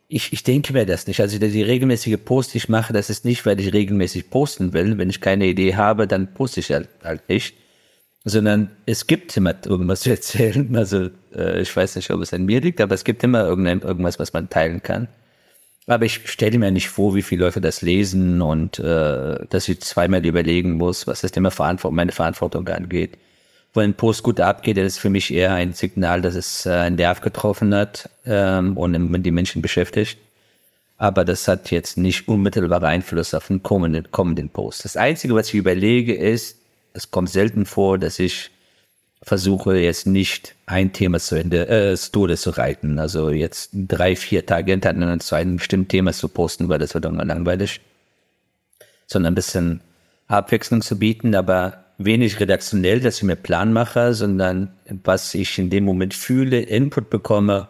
[0.08, 1.20] ich, ich denke mir das nicht.
[1.20, 4.72] Also die, die regelmäßige Post, die ich mache, das ist nicht, weil ich regelmäßig posten
[4.72, 4.98] will.
[4.98, 7.56] Wenn ich keine Idee habe, dann poste ich halt, halt nicht.
[8.24, 10.74] Sondern es gibt immer irgendwas zu erzählen.
[10.76, 13.80] Also äh, ich weiß nicht, ob es an mir liegt, aber es gibt immer irgendein,
[13.80, 15.08] irgendwas, was man teilen kann.
[15.86, 19.80] Aber ich stelle mir nicht vor, wie viele Leute das lesen und äh, dass ich
[19.80, 23.18] zweimal überlegen muss, was das Thema Verantwortung, meine Verantwortung angeht.
[23.74, 26.96] Wo ein Post gut abgeht, ist für mich eher ein Signal, dass es äh, einen
[26.96, 30.18] Nerv getroffen hat ähm, und die Menschen beschäftigt.
[30.96, 34.84] Aber das hat jetzt nicht unmittelbare Einfluss auf den kommenden, kommenden Post.
[34.84, 36.56] Das Einzige, was ich überlege, ist,
[36.94, 38.50] es kommt selten vor, dass ich
[39.24, 42.98] versuche jetzt nicht ein Thema zu Ende, äh, zu Tode zu reiten.
[42.98, 47.04] Also jetzt drei, vier Tage hintereinander zu einem bestimmten Thema zu posten, weil das wird
[47.04, 47.80] irgendwann langweilig.
[49.06, 49.80] Sondern ein bisschen
[50.28, 55.70] Abwechslung zu bieten, aber wenig redaktionell, dass ich mir Plan mache, sondern was ich in
[55.70, 57.68] dem Moment fühle, Input bekomme.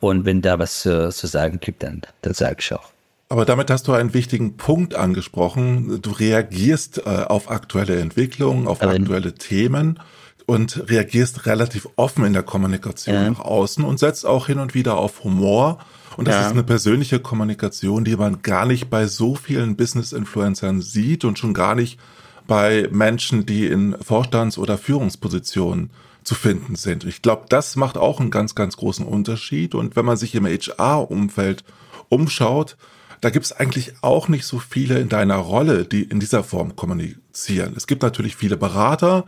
[0.00, 2.90] Und wenn da was äh, zu sagen gibt, dann, dann sage ich auch.
[3.28, 6.00] Aber damit hast du einen wichtigen Punkt angesprochen.
[6.00, 10.00] Du reagierst äh, auf aktuelle Entwicklungen, auf Aber aktuelle Themen
[10.46, 13.30] und reagierst relativ offen in der Kommunikation ja.
[13.30, 15.78] nach außen und setzt auch hin und wieder auf Humor.
[16.16, 16.46] Und das ja.
[16.46, 21.52] ist eine persönliche Kommunikation, die man gar nicht bei so vielen Business-Influencern sieht und schon
[21.52, 22.00] gar nicht
[22.46, 25.90] bei Menschen, die in Vorstands- oder Führungspositionen
[26.24, 27.04] zu finden sind.
[27.04, 29.74] Ich glaube, das macht auch einen ganz, ganz großen Unterschied.
[29.74, 31.62] Und wenn man sich im HR-Umfeld
[32.08, 32.78] umschaut,
[33.20, 36.76] da gibt es eigentlich auch nicht so viele in deiner Rolle, die in dieser Form
[36.76, 37.74] kommunizieren.
[37.76, 39.24] Es gibt natürlich viele Berater,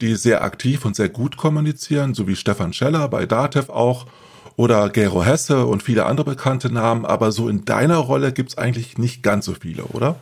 [0.00, 4.06] die sehr aktiv und sehr gut kommunizieren, so wie Stefan Scheller bei Datev auch
[4.56, 8.58] oder Gero Hesse und viele andere bekannte Namen, aber so in deiner Rolle gibt es
[8.58, 10.16] eigentlich nicht ganz so viele, oder?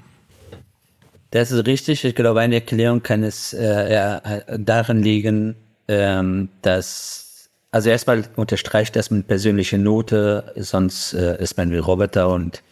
[1.31, 2.05] Das ist richtig.
[2.05, 4.21] Ich glaube, eine Erklärung kann es äh,
[4.59, 5.57] darin liegen,
[5.89, 12.29] ähm, dass, also erstmal unterstreicht das mit persönlicher Note, sonst äh, ist man wie Roboter
[12.29, 12.63] und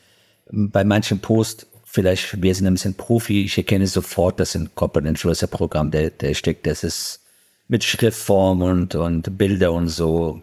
[0.53, 5.09] bei manchen Posts, vielleicht, wir sind ein bisschen Profi, ich erkenne sofort, dass ein Corporate
[5.09, 7.21] Influencer Programm, der, der steckt, das ist
[7.69, 10.43] mit Schriftform und, und Bilder und so.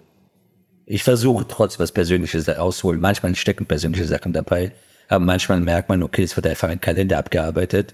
[0.85, 3.01] Ich versuche trotzdem was Persönliches ausholen.
[3.01, 4.71] Manchmal stecken persönliche Sachen dabei,
[5.09, 7.93] aber manchmal merkt man, okay, es wird einfach ein Kalender abgearbeitet,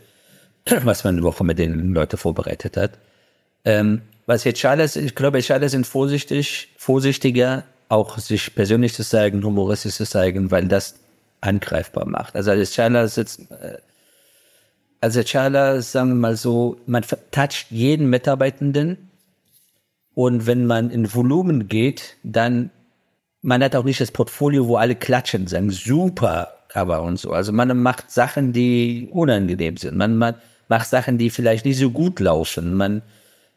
[0.84, 3.00] was man eine Woche mit den Leuten vorbereitet hat.
[3.66, 9.04] Ähm, was jetzt schade ist, ich glaube, schade sind vorsichtig, vorsichtiger, auch sich persönlich zu
[9.04, 10.96] zeigen, humoristisch zu zeigen, weil das
[11.44, 12.36] angreifbar macht.
[12.36, 19.10] Also als Chandler sitzt, äh, Chandler, sagen wir mal so, man toucht jeden Mitarbeitenden
[20.14, 22.70] und wenn man in Volumen geht, dann
[23.42, 27.32] man hat auch nicht das Portfolio, wo alle klatschen, sagen super Cover und so.
[27.32, 29.98] Also man macht Sachen, die unangenehm sind.
[29.98, 30.36] Man macht,
[30.70, 32.74] macht Sachen, die vielleicht nicht so gut laufen.
[32.74, 33.02] Man,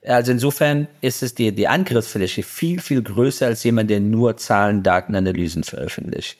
[0.05, 4.83] also insofern ist es die, die Angriffsfläche viel, viel größer als jemand, der nur Zahlen,
[4.83, 6.37] Daten, Analysen veröffentlicht.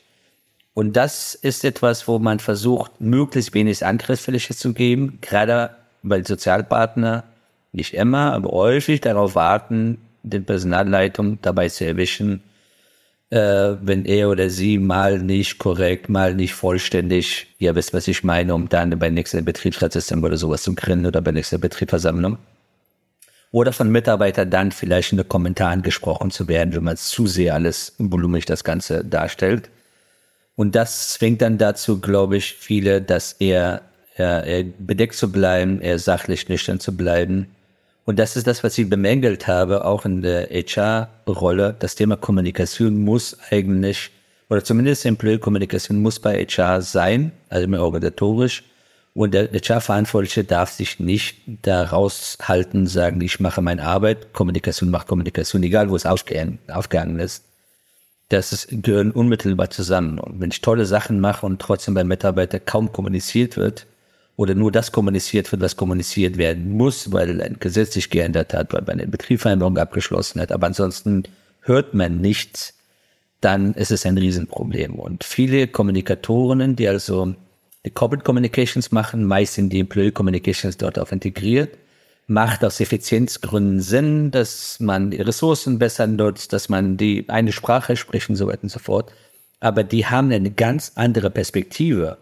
[0.77, 5.71] Und das ist etwas, wo man versucht, möglichst wenig Angriffsfläche zu geben, gerade
[6.03, 7.25] weil Sozialpartner
[7.73, 12.43] nicht immer, aber häufig darauf warten, den Personalleitung dabei zu erwischen,
[13.31, 13.39] äh,
[13.81, 18.55] wenn er oder sie mal nicht korrekt, mal nicht vollständig, ihr wisst, was ich meine,
[18.55, 22.37] um dann bei nächster Betriebsratssitzung oder sowas zu gründen oder bei nächster Betriebsversammlung.
[23.51, 27.55] Oder von Mitarbeitern dann vielleicht in den Kommentaren gesprochen zu werden, wenn man zu sehr
[27.55, 29.71] alles volumig das Ganze darstellt.
[30.57, 33.83] Und das zwingt dann dazu, glaube ich, viele, dass er,
[34.17, 37.49] er, er bedeckt zu bleiben, er sachlich nüchtern zu bleiben.
[38.07, 41.77] Und das ist das, was ich bemängelt habe, auch in der HR-Rolle.
[41.79, 44.11] Das Thema Kommunikation muss eigentlich,
[44.49, 48.65] oder zumindest Employee-Kommunikation muss bei HR sein, also mehr organisatorisch.
[49.13, 55.07] Und der HR-Verantwortliche darf sich nicht da raushalten, sagen, ich mache meine Arbeit, Kommunikation macht
[55.07, 57.45] Kommunikation, egal wo es aufgegangen ist
[58.29, 60.19] das ist, gehören unmittelbar zusammen.
[60.19, 63.87] Und wenn ich tolle Sachen mache und trotzdem beim Mitarbeiter kaum kommuniziert wird
[64.37, 68.73] oder nur das kommuniziert wird, was kommuniziert werden muss, weil ein Gesetz sich geändert hat,
[68.73, 71.25] weil man eine Betriebsvereinbarung abgeschlossen hat, aber ansonsten
[71.61, 72.75] hört man nichts,
[73.41, 74.95] dann ist es ein Riesenproblem.
[74.95, 77.35] Und viele Kommunikatorinnen, die also
[77.85, 81.77] die Corporate Communications machen, meist sind die Employee Communications dort auch integriert,
[82.27, 87.97] macht aus Effizienzgründen Sinn, dass man die Ressourcen besser nutzt, dass man die eine Sprache
[87.97, 89.13] spricht und so weiter und so fort.
[89.61, 92.19] Aber die haben eine ganz andere Perspektive.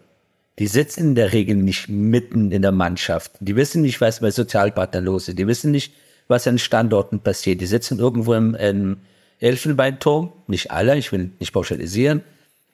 [0.59, 3.31] Die sitzen in der Regel nicht mitten in der Mannschaft.
[3.39, 5.37] Die wissen nicht, was bei Sozialpartnern los ist.
[5.37, 5.93] Die wissen nicht,
[6.27, 7.59] was an Standorten passiert.
[7.59, 8.97] Die sitzen irgendwo im, im
[9.39, 10.31] Elfenbeinturm.
[10.47, 12.21] Nicht alle, ich will nicht pauschalisieren.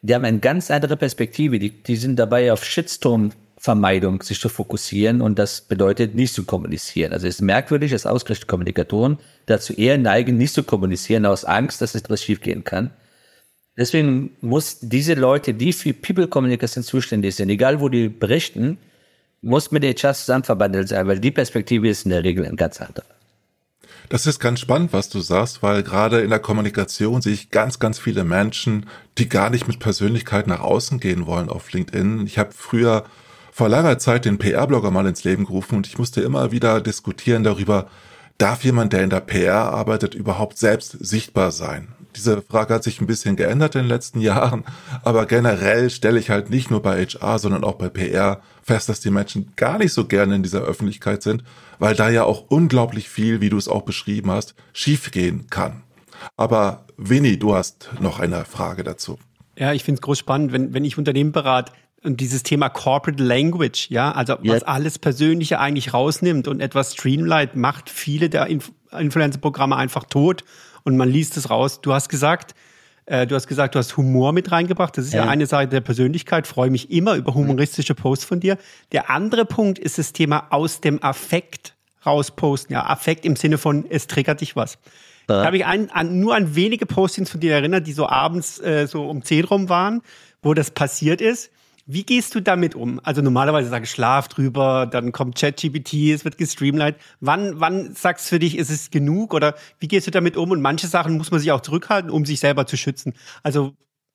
[0.03, 1.57] Die haben eine ganz andere Perspektive.
[1.57, 6.45] Die, die sind dabei auf Shitstorm Vermeidung sich zu fokussieren und das bedeutet nicht zu
[6.45, 7.13] kommunizieren.
[7.13, 11.79] Also es ist merkwürdig, dass ausgerechnet Kommunikatoren dazu eher neigen, nicht zu kommunizieren aus Angst,
[11.79, 12.89] dass etwas schiefgehen kann.
[13.77, 18.79] Deswegen muss diese Leute, die für People-Kommunikation zuständig sind, egal wo die berichten,
[19.43, 22.81] muss mit HR zusammen verbandelt sein, weil die Perspektive ist in der Regel ein ganz
[22.81, 23.05] andere.
[24.09, 27.77] Das ist ganz spannend, was du sagst, weil gerade in der Kommunikation sehe ich ganz,
[27.77, 28.87] ganz viele Menschen,
[29.19, 32.25] die gar nicht mit Persönlichkeit nach außen gehen wollen auf LinkedIn.
[32.25, 33.05] Ich habe früher
[33.51, 37.43] vor langer Zeit den PR-Blogger mal ins Leben gerufen und ich musste immer wieder diskutieren
[37.43, 37.87] darüber,
[38.37, 41.89] darf jemand, der in der PR arbeitet, überhaupt selbst sichtbar sein?
[42.15, 44.63] Diese Frage hat sich ein bisschen geändert in den letzten Jahren,
[45.03, 48.99] aber generell stelle ich halt nicht nur bei HR, sondern auch bei PR fest, dass
[48.99, 51.43] die Menschen gar nicht so gerne in dieser Öffentlichkeit sind,
[51.79, 55.83] weil da ja auch unglaublich viel, wie du es auch beschrieben hast, schiefgehen kann.
[56.37, 59.17] Aber Winnie, du hast noch eine Frage dazu.
[59.57, 61.71] Ja, ich finde es groß spannend, wenn, wenn ich Unternehmen berate,
[62.03, 64.55] und dieses Thema Corporate Language, ja, also yeah.
[64.55, 70.43] was alles Persönliche eigentlich rausnimmt und etwas Streamlight macht viele der Inf Influencer-Programme einfach tot
[70.83, 71.79] und man liest es raus.
[71.79, 72.55] Du hast gesagt,
[73.05, 74.97] äh, du hast gesagt, du hast Humor mit reingebracht.
[74.97, 76.45] Das ist ja, ja eine Seite der Persönlichkeit.
[76.45, 78.57] Freue mich immer über humoristische Posts von dir.
[78.91, 81.73] Der andere Punkt ist das Thema aus dem Affekt
[82.05, 82.73] rausposten.
[82.73, 84.77] Ja, Affekt im Sinne von, es triggert dich was.
[85.27, 88.59] Da habe ich ein, an, nur an wenige Postings von dir erinnert, die so abends
[88.59, 90.01] äh, so um 10 rum waren,
[90.41, 91.51] wo das passiert ist.
[91.85, 92.99] Wie gehst du damit um?
[93.03, 96.95] Also normalerweise sage ich Schlaf drüber, dann kommt ChatGPT, es wird gestreamlined.
[97.19, 100.51] Wann, wann sagst du für dich, ist es genug oder wie gehst du damit um?
[100.51, 103.13] Und manche Sachen muss man sich auch zurückhalten, um sich selber zu schützen.
[103.43, 103.73] Also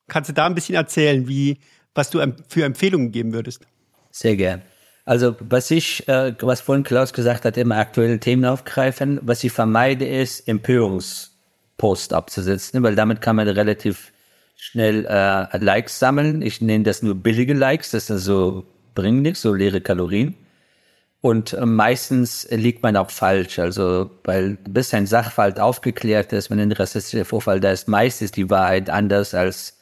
[0.09, 1.59] kannst du da ein bisschen erzählen, wie,
[1.95, 3.67] was du für Empfehlungen geben würdest?
[4.11, 4.63] Sehr gern.
[5.05, 9.21] Also was ich, äh, was vorhin Klaus gesagt hat, immer aktuelle Themen aufgreifen.
[9.23, 14.13] Was ich vermeide, ist Empörungspost abzusetzen, weil damit kann man relativ
[14.67, 16.43] schnell äh, Likes sammeln.
[16.43, 20.35] Ich nenne das nur billige Likes, das ist so, bringt nichts, so leere Kalorien.
[21.21, 26.61] Und äh, meistens liegt man auch falsch, also weil bis ein Sachverhalt aufgeklärt ist, wenn
[26.61, 29.79] ein rassistischer Vorfall da ist, meist ist die Wahrheit anders als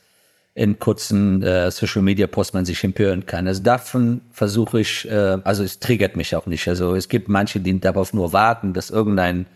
[0.54, 3.48] in kurzen äh, Social Media Posts man sich empören kann.
[3.48, 6.68] Also davon versuche ich, äh, also es triggert mich auch nicht.
[6.68, 9.46] Also es gibt manche, die darauf nur warten, dass irgendein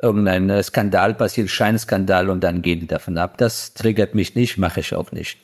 [0.00, 3.38] irgendein äh, Skandal passiert, Scheinskandal und dann gehen die davon ab.
[3.38, 5.38] Das triggert mich nicht, mache ich auch nicht.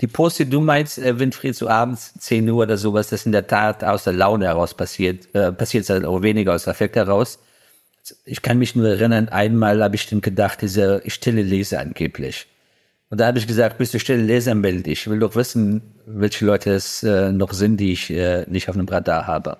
[0.00, 3.32] Die Post, die du meinst, äh, Winfried, so abends 10 Uhr oder sowas, das in
[3.32, 6.96] der Tat aus der Laune heraus passiert, äh, passiert es halt auch weniger aus Affekt
[6.96, 7.40] heraus.
[8.24, 12.46] Ich kann mich nur erinnern, einmal habe ich dann gedacht, diese stille Leser angeblich.
[13.10, 15.00] Und da habe ich gesagt, bist du stille Leser, melde dich.
[15.00, 18.76] Ich will doch wissen, welche Leute es äh, noch sind, die ich äh, nicht auf
[18.76, 19.58] dem Radar habe.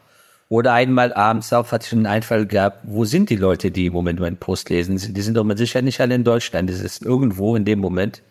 [0.50, 3.92] Oder einmal abends auf hatte ich einen Einfall gehabt, wo sind die Leute, die im
[3.92, 4.96] Moment meinen Post lesen?
[4.96, 6.70] Die sind doch mit Sicherheit nicht alle in Deutschland.
[6.70, 8.22] Das ist irgendwo in dem Moment.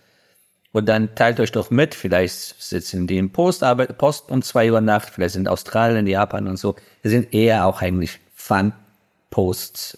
[0.71, 1.93] Und dann teilt euch doch mit.
[1.93, 6.47] Vielleicht sitzen die im Post, Arbeit, Post um zwei Uhr Nacht, vielleicht sind Australien, Japan
[6.47, 6.75] und so.
[7.03, 9.97] Das sind eher auch eigentlich Fun-Posts,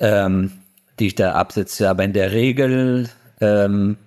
[0.00, 0.52] ähm,
[1.00, 1.88] die ich da absetze.
[1.88, 3.08] Aber in der Regel
[3.40, 3.98] ähm,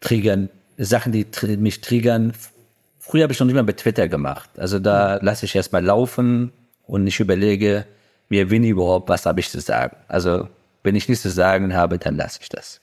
[0.00, 2.32] triggern Sachen, die mich triggern,
[3.08, 4.50] Früher habe ich noch nicht mal bei Twitter gemacht.
[4.56, 6.52] Also da lasse ich erstmal laufen
[6.86, 7.86] und ich überlege
[8.28, 9.96] mir, Winnie überhaupt, was habe ich zu sagen.
[10.08, 10.48] Also
[10.82, 12.80] wenn ich nichts zu sagen habe, dann lasse ich das.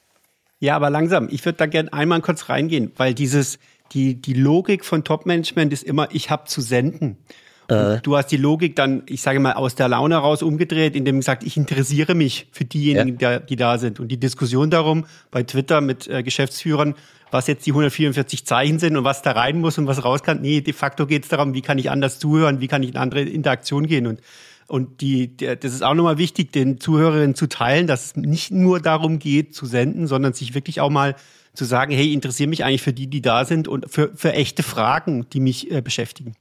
[0.60, 1.28] Ja, aber langsam.
[1.30, 3.60] Ich würde da gerne einmal kurz reingehen, weil dieses,
[3.92, 7.18] die, die Logik von Top-Management ist immer, ich habe zu senden.
[7.68, 8.00] Äh.
[8.02, 11.20] Du hast die Logik dann, ich sage mal, aus der Laune heraus umgedreht, indem du
[11.20, 13.40] gesagt, ich interessiere mich für diejenigen, ja.
[13.40, 14.00] die, die da sind.
[14.00, 16.96] Und die Diskussion darum bei Twitter mit äh, Geschäftsführern,
[17.32, 20.42] was jetzt die 144 Zeichen sind und was da rein muss und was raus kann.
[20.42, 22.98] Nee, de facto geht es darum, wie kann ich anders zuhören, wie kann ich in
[22.98, 24.06] andere Interaktion gehen.
[24.06, 24.22] Und,
[24.68, 28.52] und die, der, das ist auch nochmal wichtig, den Zuhörerinnen zu teilen, dass es nicht
[28.52, 31.16] nur darum geht, zu senden, sondern sich wirklich auch mal
[31.56, 34.64] zu sagen, hey, interessiere mich eigentlich für die, die da sind und für, für echte
[34.64, 36.36] Fragen, die mich äh, beschäftigen.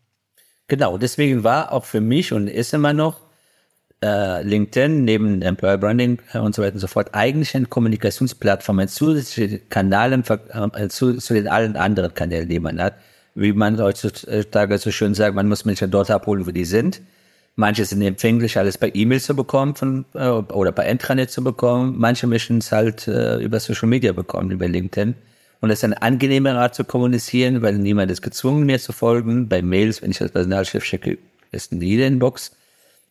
[0.69, 3.21] Genau, deswegen war auch für mich und ist immer noch
[4.03, 8.81] äh, LinkedIn neben Employer Branding äh, und so weiter und so fort eigentlich eine Kommunikationsplattform,
[8.81, 12.95] ein zusätzlicher Kanal äh, zu, zu den allen anderen Kanälen, die man hat.
[13.35, 17.01] Wie man heutzutage so schön sagt, man muss Menschen dort abholen, wo die sind.
[17.55, 21.95] Manche sind empfänglich, alles bei E-Mail zu bekommen von, äh, oder bei Intranet zu bekommen.
[21.99, 25.15] Manche möchten es halt äh, über Social Media bekommen, über LinkedIn.
[25.63, 29.49] Und das ist eine angenehme Art zu kommunizieren, weil niemand ist gezwungen, mir zu folgen.
[29.49, 31.19] Bei Mails, wenn ich als Personalchef schicke,
[31.53, 32.51] ist in jeder Inbox.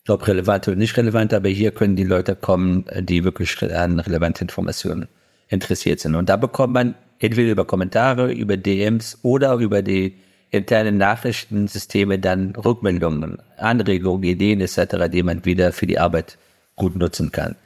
[0.06, 4.48] ob relevant oder nicht relevant, aber hier können die Leute kommen, die wirklich an relevanten
[4.48, 5.08] Informationen
[5.48, 6.14] interessiert sind.
[6.14, 10.16] Und da bekommt man entweder über Kommentare, über DMs oder über die
[10.50, 16.36] internen Nachrichtensysteme dann Rückmeldungen, Anregungen, Ideen etc., die man wieder für die Arbeit
[16.76, 17.56] gut nutzen kann.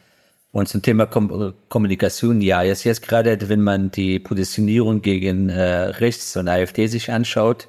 [0.57, 5.91] Und zum Thema Kom Kommunikation, ja, jetzt, jetzt gerade, wenn man die Positionierung gegen äh,
[6.01, 7.69] Rechts und AfD sich anschaut,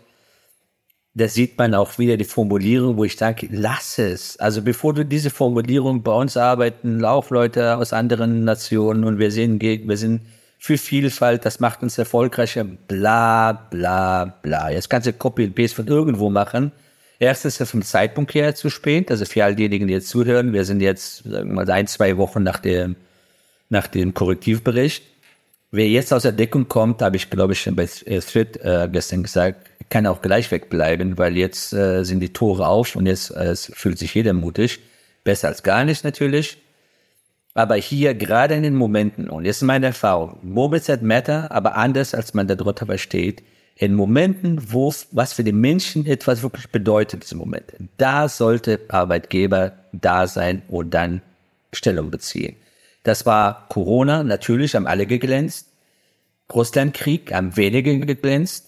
[1.14, 4.38] da sieht man auch wieder die Formulierung, wo ich sage, lass es.
[4.38, 9.32] Also bevor du diese Formulierung bei uns arbeiten, auch Leute aus anderen Nationen und wir
[9.32, 10.22] sind, wir sind
[10.58, 14.70] für Vielfalt, das macht uns erfolgreicher, bla bla bla.
[14.70, 16.72] Jetzt kannst du Copy and Paste von irgendwo machen.
[17.20, 20.54] Erstens ist es vom Zeitpunkt her zu spät, also für all diejenigen, die jetzt zuhören,
[20.54, 22.96] wir sind jetzt sagen wir mal ein, zwei Wochen nach dem,
[23.70, 25.04] nach dem Korrektivbericht.
[25.72, 29.24] Wer jetzt aus der Deckung kommt, habe ich glaube ich schon bei Thread äh, gestern
[29.24, 33.56] gesagt, kann auch gleich wegbleiben, weil jetzt äh, sind die Tore auf und jetzt äh,
[33.56, 34.80] fühlt sich jeder mutig.
[35.24, 36.58] Besser als gar nicht natürlich.
[37.54, 41.76] Aber hier gerade in den Momenten, und jetzt ist meine Erfahrung, Moments that matter, aber
[41.76, 43.42] anders als man da drunter versteht,
[43.80, 49.74] in Momenten, wo was für den Menschen etwas wirklich bedeutet, diese Momente, da sollte Arbeitgeber
[49.92, 51.22] da sein und dann
[51.72, 52.56] Stellung beziehen.
[53.04, 55.68] Das war Corona, natürlich haben alle geglänzt.
[56.54, 58.66] Russlandkrieg haben wenige geglänzt.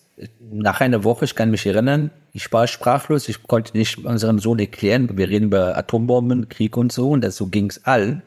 [0.52, 4.60] Nach einer Woche, ich kann mich erinnern, ich war sprachlos, ich konnte nicht unserem Sohn
[4.60, 8.22] erklären, wir reden über Atombomben, Krieg und so, und das, so ging es allen.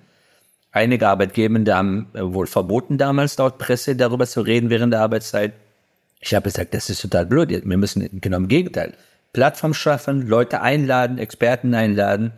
[0.72, 5.52] Einige Arbeitgeber haben äh, wohl verboten damals laut Presse darüber zu reden während der Arbeitszeit.
[6.22, 7.50] Ich habe gesagt, das ist total blöd.
[7.50, 8.94] Wir müssen genau im Gegenteil.
[9.32, 12.32] Plattform schaffen, Leute einladen, Experten einladen.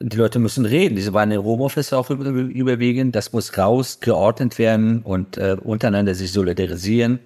[0.00, 0.96] Die Leute müssen reden.
[0.96, 3.14] Diese waren in Homeoffice auch überwiegend.
[3.14, 7.18] Das muss raus, geordnet werden und äh, untereinander sich solidarisieren.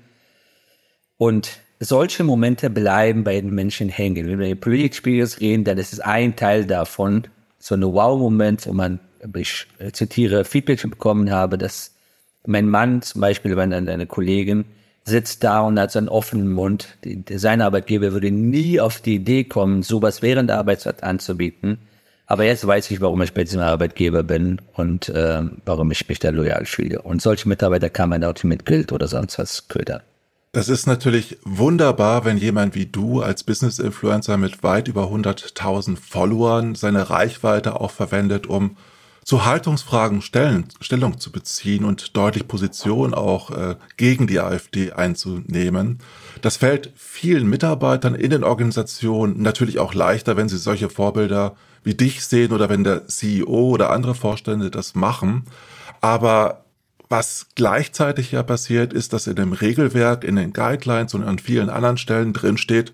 [1.19, 4.27] Und solche Momente bleiben bei den Menschen hängen.
[4.27, 7.29] Wenn wir über Politikspiegels reden, dann ist es ein Teil davon,
[7.61, 8.99] so ein Wow-Moment, wo man
[9.37, 11.95] ich zitiere, Feedback bekommen habe, dass
[12.45, 14.65] mein Mann zum Beispiel, wenn eine Kollegin
[15.07, 16.99] sitzt da und hat so einen offenen Mund,
[17.31, 21.79] sein Arbeitgeber würde nie auf die Idee kommen, sowas während der Arbeitszeit anzubieten.
[22.27, 26.19] Aber jetzt weiß ich, warum ich bei diesem Arbeitgeber bin und äh, warum ich mich
[26.19, 27.03] da loyal fühle.
[27.03, 30.01] Und solche Mitarbeiter kann man auch mit Geld oder sonst was ködern.
[30.51, 35.97] Das ist natürlich wunderbar, wenn jemand wie du als Business Influencer mit weit über 100.000
[35.97, 38.77] Followern seine Reichweite auch verwendet, um
[39.27, 45.99] zu Haltungsfragen stellen, Stellung zu beziehen und deutlich Position auch äh, gegen die AfD einzunehmen.
[46.43, 51.95] Das fällt vielen Mitarbeitern in den Organisationen natürlich auch leichter, wenn sie solche Vorbilder wie
[51.95, 55.43] dich sehen oder wenn der CEO oder andere Vorstände das machen.
[56.01, 56.65] Aber
[57.09, 61.69] was gleichzeitig ja passiert, ist, dass in dem Regelwerk, in den Guidelines und an vielen
[61.69, 62.93] anderen Stellen drin steht,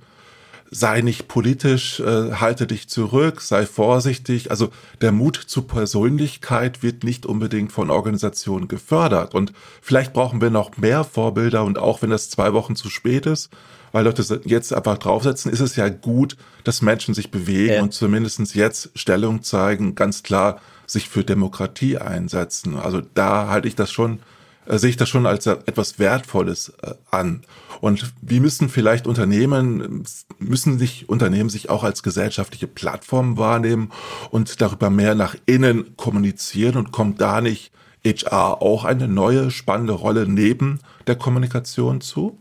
[0.75, 4.51] sei nicht politisch, äh, halte dich zurück, sei vorsichtig.
[4.51, 4.71] Also
[5.03, 9.35] der Mut zur Persönlichkeit wird nicht unbedingt von Organisationen gefördert.
[9.35, 9.53] Und
[9.83, 13.51] vielleicht brauchen wir noch mehr Vorbilder und auch wenn das zwei Wochen zu spät ist,
[13.93, 17.83] weil Leute jetzt einfach draufsetzen, ist es ja gut, dass Menschen sich bewegen ja.
[17.83, 22.77] und zumindestens jetzt Stellung zeigen, ganz klar sich für Demokratie einsetzen.
[22.77, 24.21] Also da halte ich das schon
[24.67, 27.43] äh, sehe ich das schon als etwas Wertvolles äh, an.
[27.83, 30.05] Und wie müssen vielleicht Unternehmen,
[30.39, 33.91] müssen sich Unternehmen sich auch als gesellschaftliche Plattform wahrnehmen
[34.31, 37.73] und darüber mehr nach innen kommunizieren und kommt da nicht
[38.05, 40.79] HR auch eine neue spannende Rolle neben
[41.09, 42.39] der Kommunikation zu?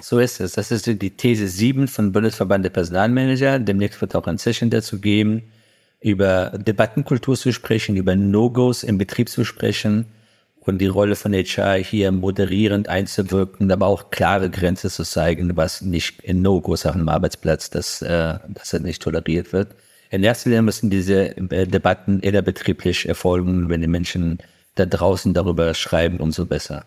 [0.00, 0.52] So ist es.
[0.52, 3.58] Das ist die These 7 von Bundesverband der Personalmanager.
[3.58, 5.42] Demnächst wird auch ein Session dazu geben,
[6.00, 10.06] über Debattenkultur zu sprechen, über No-Gos im Betrieb zu sprechen
[10.66, 15.82] und die Rolle von HR hier moderierend einzuwirken, aber auch klare Grenzen zu zeigen, was
[15.82, 19.68] nicht in No-Go-Sachen am Arbeitsplatz, dass, äh, dass das nicht toleriert wird.
[20.10, 23.68] In erster Linie müssen diese äh, Debatten innerbetrieblich erfolgen.
[23.68, 24.38] Wenn die Menschen
[24.74, 26.84] da draußen darüber schreiben, umso besser.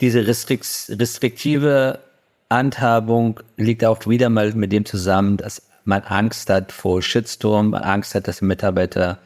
[0.00, 1.98] Diese restrikt restriktive
[2.48, 8.14] Handhabung liegt auch wieder mal mit dem zusammen, dass man Angst hat vor Shitstorm, Angst
[8.14, 9.18] hat, dass Mitarbeiter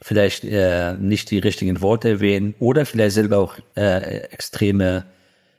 [0.00, 5.06] vielleicht äh, nicht die richtigen Worte erwähnen oder vielleicht selber auch äh, extreme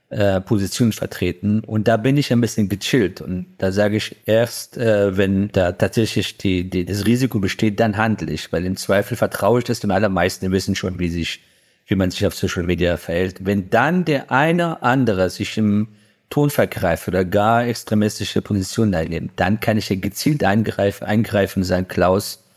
[0.09, 1.59] äh, Positionen vertreten.
[1.59, 3.21] Und da bin ich ein bisschen gechillt.
[3.21, 7.97] Und da sage ich erst, äh, wenn da tatsächlich die, die, das Risiko besteht, dann
[7.97, 8.51] handle ich.
[8.51, 11.41] Weil im Zweifel vertraue ich das den allermeisten, die wissen schon, wie sich,
[11.85, 13.45] wie man sich auf Social Media verhält.
[13.45, 15.89] Wenn dann der eine andere sich im
[16.29, 21.65] Ton vergreift oder gar extremistische Positionen einnimmt, dann kann ich ja gezielt eingreifen, eingreifen und
[21.65, 22.48] sagen, Klaus,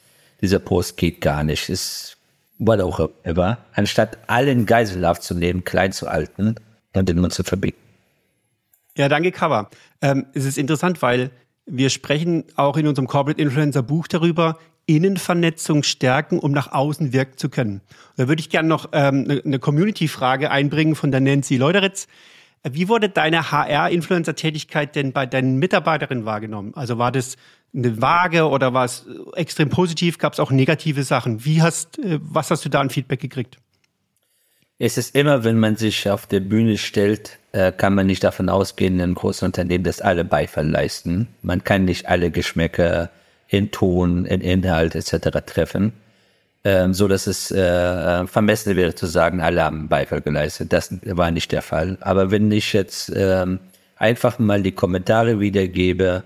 [0.43, 1.69] dieser Post geht gar nicht.
[1.69, 2.19] Ist
[2.59, 3.59] what auch immer.
[3.73, 6.57] Anstatt allen Geiselhaft zu nehmen, klein zu halten
[6.95, 7.79] und den Mund zu verbieten.
[8.97, 9.71] Ja, danke, Cover.
[10.03, 11.31] Ähm, es ist interessant, weil
[11.65, 17.39] wir sprechen auch in unserem Corporate Influencer Buch darüber, Innenvernetzung stärken, um nach außen wirken
[17.39, 17.81] zu können.
[18.17, 22.09] Da würde ich gerne noch ähm, eine ne Community-Frage einbringen von der Nancy Leuteritz.
[22.69, 26.73] Wie wurde deine HR-Influencer-Tätigkeit denn bei deinen Mitarbeiterinnen wahrgenommen?
[26.75, 27.37] Also war das
[27.75, 30.19] eine Waage oder war es extrem positiv?
[30.19, 31.45] Gab es auch negative Sachen?
[31.45, 33.59] Wie hast, äh, was hast du da an Feedback gekriegt?
[34.79, 38.49] Es ist immer, wenn man sich auf der Bühne stellt, äh, kann man nicht davon
[38.49, 41.29] ausgehen, in einem großen Unternehmen, dass alle Beifall leisten.
[41.43, 43.11] Man kann nicht alle Geschmäcker
[43.49, 45.29] in Ton, in Inhalt etc.
[45.47, 45.93] treffen,
[46.65, 50.73] ähm, so dass es äh, vermessen wäre zu sagen, alle haben Beifall geleistet.
[50.73, 51.99] Das war nicht der Fall.
[52.01, 53.61] Aber wenn ich jetzt ähm,
[53.97, 56.25] einfach mal die Kommentare wiedergebe,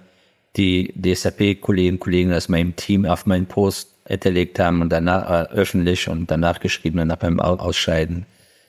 [0.57, 6.09] die und Kollegen aus meinem Team auf meinen Post hinterlegt haben und danach äh, öffentlich
[6.09, 8.27] und danach geschrieben und nach beim Ausscheiden,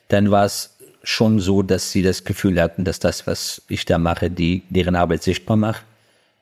[0.07, 3.97] dann war es schon so, dass sie das Gefühl hatten, dass das, was ich da
[3.97, 5.83] mache, die deren Arbeit sichtbar macht.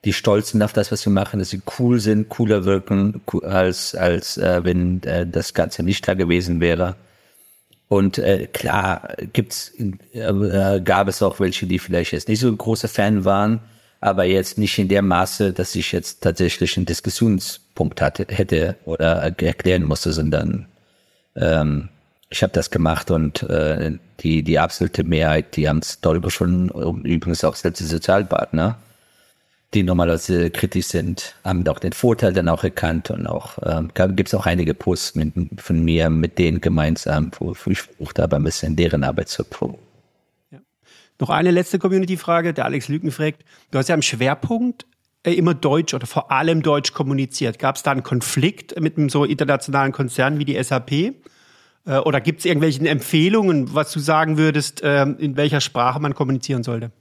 [0.06, 3.96] Die stolz sind auf das, was sie machen, dass sie cool sind, cooler wirken, als,
[3.96, 6.96] als äh, wenn äh, das Ganze nicht da gewesen wäre.
[7.88, 9.74] Und äh, klar gibt's,
[10.14, 13.60] äh, gab es auch welche, die vielleicht jetzt nicht so ein großer Fan waren,
[14.06, 19.16] aber jetzt nicht in der Maße, dass ich jetzt tatsächlich einen Diskussionspunkt hatte, hätte oder
[19.16, 20.68] erklären musste, sondern
[21.36, 21.90] ähm,
[22.30, 26.70] ich habe das gemacht und äh, die, die absolute Mehrheit, die haben es darüber schon,
[27.04, 28.78] übrigens auch selbst die Sozialpartner,
[29.74, 34.30] die normalerweise kritisch sind, haben auch den Vorteil dann auch erkannt und auch ähm, gibt
[34.30, 38.44] es auch einige Posts mit, von mir mit denen gemeinsam, wo, ich versucht habe, ein
[38.44, 39.44] bisschen deren Arbeit zu.
[41.20, 43.44] Noch eine letzte Community-Frage, der Alex Lügen fragt.
[43.72, 44.86] Du hast ja am Schwerpunkt
[45.24, 47.58] äh, immer Deutsch oder vor allem Deutsch kommuniziert.
[47.60, 50.92] Gab es da einen Konflikt mit einem so internationalen Konzern wie die SAP?
[50.92, 51.14] Äh,
[51.86, 56.64] oder gibt es irgendwelche Empfehlungen, was du sagen würdest, äh, in welcher Sprache man kommunizieren
[56.64, 56.92] sollte?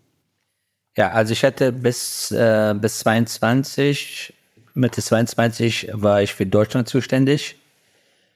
[0.96, 4.32] Ja, also ich hatte bis, äh, bis 22,
[4.74, 7.56] Mitte 22 war ich für Deutschland zuständig.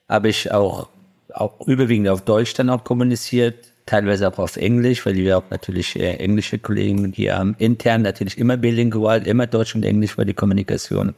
[0.08, 0.88] Habe ich auch,
[1.32, 5.96] auch überwiegend auf Deutsch dann auch kommuniziert, teilweise auch auf Englisch, weil wir auch natürlich
[5.96, 7.56] äh, englische Kollegen hier haben.
[7.58, 11.14] Intern natürlich immer bilingual, immer Deutsch und Englisch war die Kommunikation.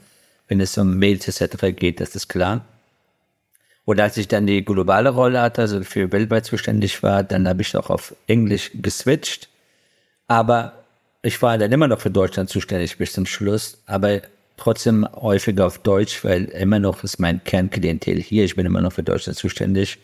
[0.49, 1.77] Wenn es um Mails etc.
[1.77, 2.65] geht, das ist klar.
[3.85, 7.63] Und als ich dann die globale Rolle hatte, also für weltweit zuständig war, dann habe
[7.63, 9.49] ich auch auf Englisch geswitcht.
[10.29, 10.85] Aber
[11.23, 14.23] ich war dann immer noch für Deutschland zuständig bis zum Schluss, aber
[14.57, 18.45] trotzdem häufiger auf Deutsch, weil immer noch ist mein Kernklientel hier.
[18.45, 19.99] Ich bin immer noch für Deutschland zuständig.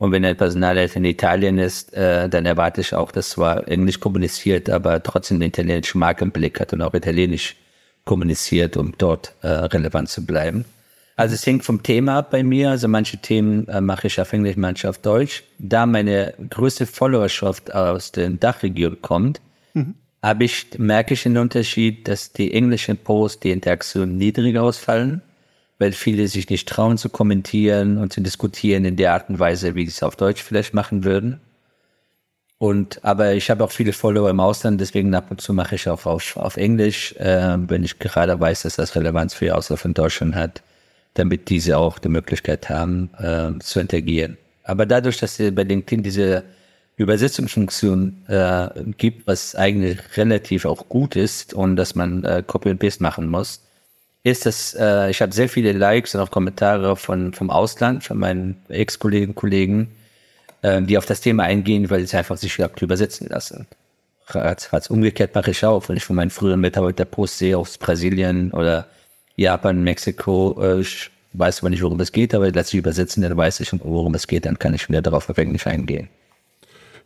[0.00, 4.00] Und wenn ein Personalleiter in Italien ist, äh, dann erwarte ich auch, dass zwar Englisch
[4.00, 7.54] kommuniziert, aber trotzdem den italienischen Markt im Blick hat und auch Italienisch
[8.06, 10.64] kommuniziert, um dort äh, relevant zu bleiben.
[11.16, 12.70] Also es hängt vom Thema ab bei mir.
[12.70, 15.44] Also manche Themen äh, mache ich auf Englisch, manche auf Deutsch.
[15.58, 19.42] Da meine größte Followerschaft aus den Dachregionen kommt,
[19.74, 25.22] mhm habe ich, merke ich den Unterschied, dass die englischen Posts, die Interaktion niedriger ausfallen,
[25.80, 29.74] weil viele sich nicht trauen zu kommentieren und zu diskutieren in der Art und Weise,
[29.74, 31.40] wie sie es auf Deutsch vielleicht machen würden.
[32.58, 35.88] Und aber ich habe auch viele Follower im Ausland, deswegen ab und zu mache ich
[35.88, 39.94] auch auf, auf Englisch, äh, wenn ich gerade weiß, dass das Relevanz für außerhalb von
[39.94, 40.62] Deutschland hat,
[41.14, 44.36] damit diese auch die Möglichkeit haben, äh, zu interagieren.
[44.64, 46.44] Aber dadurch, dass sie bei LinkedIn diese
[46.96, 48.68] Übersetzungsfunktion äh,
[48.98, 53.26] gibt, was eigentlich relativ auch gut ist und dass man äh, Copy und Paste machen
[53.26, 53.62] muss,
[54.22, 58.18] ist das, äh, ich habe sehr viele Likes und auch Kommentare von vom Ausland, von
[58.18, 59.88] meinen Ex-Kollegen, Kollegen,
[60.62, 63.66] äh, die auf das Thema eingehen, weil sie einfach sich übersetzen lassen.
[64.26, 67.78] Als, als umgekehrt mache ich auch, wenn ich von meinen früheren Mitarbeiter Post sehe aus
[67.78, 68.86] Brasilien oder
[69.36, 73.36] Japan, Mexiko, äh, ich weiß aber nicht, worum es geht, aber lasse ich übersetzen, dann
[73.36, 76.08] weiß ich, worum es geht, dann kann ich wieder darauf auf eingehen.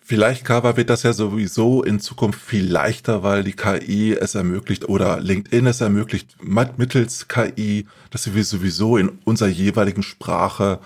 [0.06, 4.86] Vielleicht, Kava, wird das ja sowieso in Zukunft viel leichter, weil die KI es ermöglicht
[4.86, 10.78] oder LinkedIn es ermöglicht, mittels KI, dass wir sowieso in unserer jeweiligen Sprache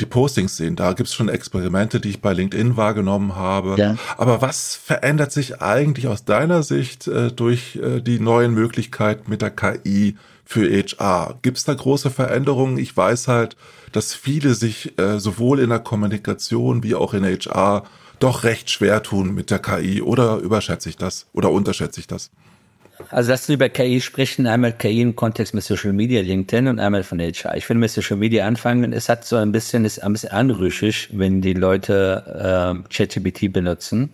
[0.00, 0.74] die Postings sehen.
[0.74, 3.76] Da gibt's schon Experimente, die ich bei LinkedIn wahrgenommen habe.
[3.78, 3.96] Ja.
[4.16, 9.40] Aber was verändert sich eigentlich aus deiner Sicht äh, durch äh, die neuen Möglichkeiten mit
[9.40, 11.38] der KI für HR?
[11.42, 12.78] Gibt's da große Veränderungen?
[12.78, 13.56] Ich weiß halt,
[13.92, 17.84] dass viele sich äh, sowohl in der Kommunikation wie auch in HR
[18.24, 22.30] doch recht schwer tun mit der KI oder überschätze ich das oder unterschätze ich das?
[23.10, 26.78] Also lass uns über KI sprechen, einmal KI im Kontext mit Social Media, LinkedIn und
[26.78, 27.56] einmal von HR.
[27.56, 28.92] Ich will mit Social Media anfangen.
[28.92, 34.10] Es hat so ein bisschen, ist ein bisschen anrüchig, wenn die Leute äh, ChatGPT benutzen.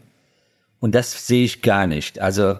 [0.80, 2.18] Und das sehe ich gar nicht.
[2.18, 2.56] Also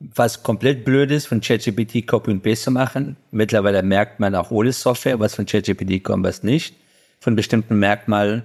[0.00, 3.16] was komplett blöd ist, von ChatGPT Copy und Paste zu machen.
[3.30, 6.74] Mittlerweile merkt man auch ohne Software, was von ChatGPT kommt, was nicht.
[7.20, 8.42] Von bestimmten Merkmalen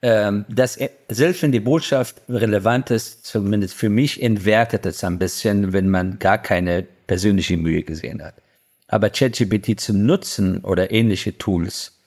[0.00, 0.78] dass
[1.08, 6.18] selbst wenn die Botschaft relevant ist, zumindest für mich, entwertet es ein bisschen, wenn man
[6.18, 8.34] gar keine persönliche Mühe gesehen hat.
[8.88, 11.98] Aber ChatGPT zu nutzen oder ähnliche Tools,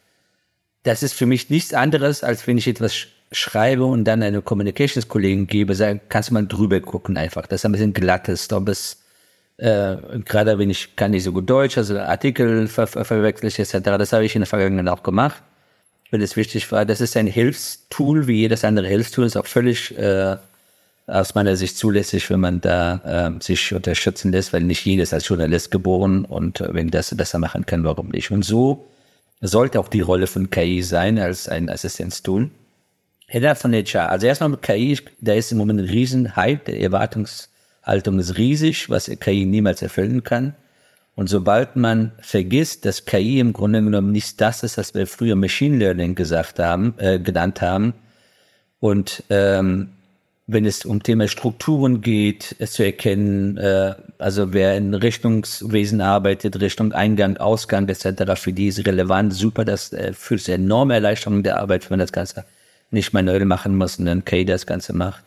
[0.83, 4.41] das ist für mich nichts anderes, als wenn ich etwas sch schreibe und dann eine
[4.41, 7.45] Communications-Kollegin gebe, sagen, kannst du mal drüber gucken einfach.
[7.45, 9.03] Das ist ein bisschen glattes, ob es
[9.57, 13.73] äh, gerade wenn ich kann nicht so gut Deutsch, also Artikel ver verwechsel ich etc.
[13.99, 15.43] Das habe ich in der Vergangenheit auch gemacht,
[16.11, 16.85] wenn es wichtig war.
[16.85, 20.37] Das ist ein Hilfstool, wie jedes andere Hilfstool, ist auch völlig äh,
[21.07, 25.27] aus meiner Sicht zulässig, wenn man da äh, sich unterstützen lässt, weil nicht jedes als
[25.27, 28.31] Journalist geboren und äh, wenn das besser machen kann, warum nicht?
[28.31, 28.87] Und so
[29.41, 32.49] sollte auch die Rolle von KI sein als ein Assistenztool.
[33.27, 34.09] Header von HR.
[34.09, 39.05] Also erstmal mit KI, da ist im Moment ein Riesenhype, der Erwartungshaltung ist riesig, was
[39.19, 40.55] KI niemals erfüllen kann.
[41.19, 45.35] Und sobald man vergisst, dass KI im Grunde genommen nicht das ist, was wir früher
[45.35, 47.93] Machine Learning gesagt haben, äh, genannt haben,
[48.79, 49.89] und ähm,
[50.47, 56.61] wenn es um Thema Strukturen geht, es zu erkennen, äh, also wer in Richtungswesen arbeitet,
[56.61, 61.43] Richtung Eingang, Ausgang etc., für die ist relevant, super, das äh, führt zu enorme Erleichterung
[61.43, 62.45] der Arbeit, wenn man das Ganze
[62.91, 65.25] nicht manuell machen muss und dann Kay das Ganze macht.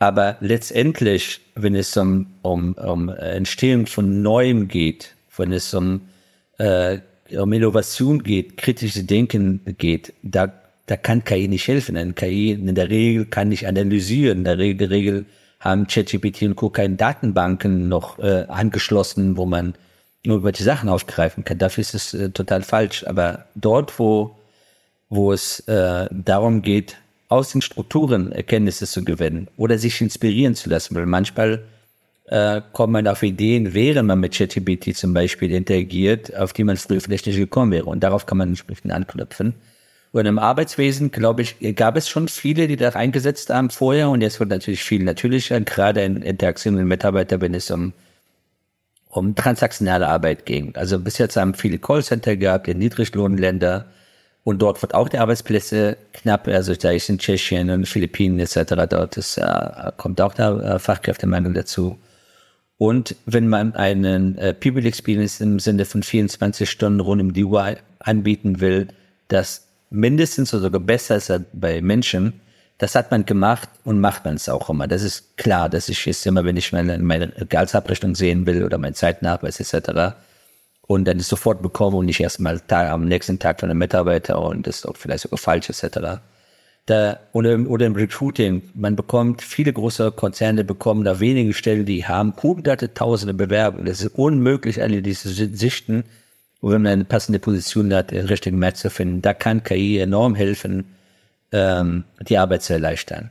[0.00, 6.00] Aber letztendlich, wenn es um, um, um Entstehung von Neuem geht, wenn es um,
[6.58, 6.98] äh,
[7.38, 10.52] um Innovation geht, kritisches Denken geht, da
[10.90, 11.96] da kann KI nicht helfen.
[11.96, 14.38] Ein KI in der Regel kann nicht analysieren.
[14.38, 15.26] In der Regel, Regel
[15.60, 16.68] haben ChatGPT und Co.
[16.70, 19.74] keine Datenbanken noch äh, angeschlossen, wo man
[20.26, 21.58] nur über die Sachen aufgreifen kann.
[21.58, 23.06] Dafür ist es äh, total falsch.
[23.06, 24.36] Aber dort, wo,
[25.08, 26.96] wo es äh, darum geht,
[27.30, 31.62] aus den Strukturen Erkenntnisse zu gewinnen oder sich inspirieren zu lassen, weil manchmal
[32.26, 36.76] äh, kommt man auf Ideen, während man mit ChatGPT zum Beispiel interagiert, auf die man
[36.76, 37.86] früher vielleicht nicht gekommen wäre.
[37.86, 39.54] Und darauf kann man entsprechend anknüpfen.
[40.12, 44.10] Und im Arbeitswesen, glaube ich, gab es schon viele, die da eingesetzt haben vorher.
[44.10, 47.92] Und jetzt wird natürlich viel natürlicher, gerade in Interaktion mit Mitarbeitern, wenn es um,
[49.08, 50.74] um transaktionale Arbeit ging.
[50.74, 53.86] Also bis jetzt haben viele Callcenter gehabt in Niedriglohnländer.
[54.50, 58.74] Und dort wird auch die Arbeitsplätze knapp, also da ist in Tschechien und Philippinen etc.
[58.90, 62.00] Dort ist, äh, kommt auch der äh, Fachkräftemangel dazu.
[62.76, 67.44] Und wenn man einen äh, People Experience im Sinne von 24 Stunden rund um die
[67.44, 68.88] Uhr anbieten will,
[69.28, 72.40] das mindestens oder sogar besser ist bei Menschen.
[72.78, 74.88] Das hat man gemacht und macht man es auch immer.
[74.88, 78.78] Das ist klar, dass ich jetzt immer, wenn ich meine, meine Gehaltsabrechnung sehen will oder
[78.78, 80.16] meinen Zeitnachweis etc.
[80.90, 84.42] und dann ist sofort bekomme und nicht erst mal am nächsten Tag von einem Mitarbeiter
[84.42, 86.18] und das ist auch vielleicht sogar falsch etc.
[86.86, 92.06] Da, oder, oder im Recruiting, man bekommt, viele große Konzerne bekommen da wenige Stellen, die
[92.06, 93.86] haben hunderte, tausende Bewerbungen.
[93.86, 96.02] Das ist unmöglich, alle diese Sichten
[96.60, 100.00] und wenn man eine passende Position hat, den richtigen Match zu finden, da kann KI
[100.00, 100.96] enorm helfen,
[101.52, 103.30] ähm, die Arbeit zu erleichtern.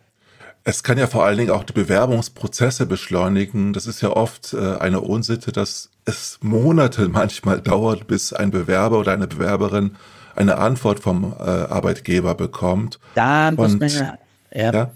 [0.64, 3.74] Es kann ja vor allen Dingen auch die Bewerbungsprozesse beschleunigen.
[3.74, 8.99] Das ist ja oft äh, eine Unsitte, dass es Monate manchmal dauert, bis ein Bewerber
[8.99, 9.95] oder eine Bewerberin
[10.36, 12.99] eine Antwort vom äh, Arbeitgeber bekommt.
[13.16, 14.18] Da muss Und, man ja,
[14.53, 14.74] ja.
[14.74, 14.91] ja.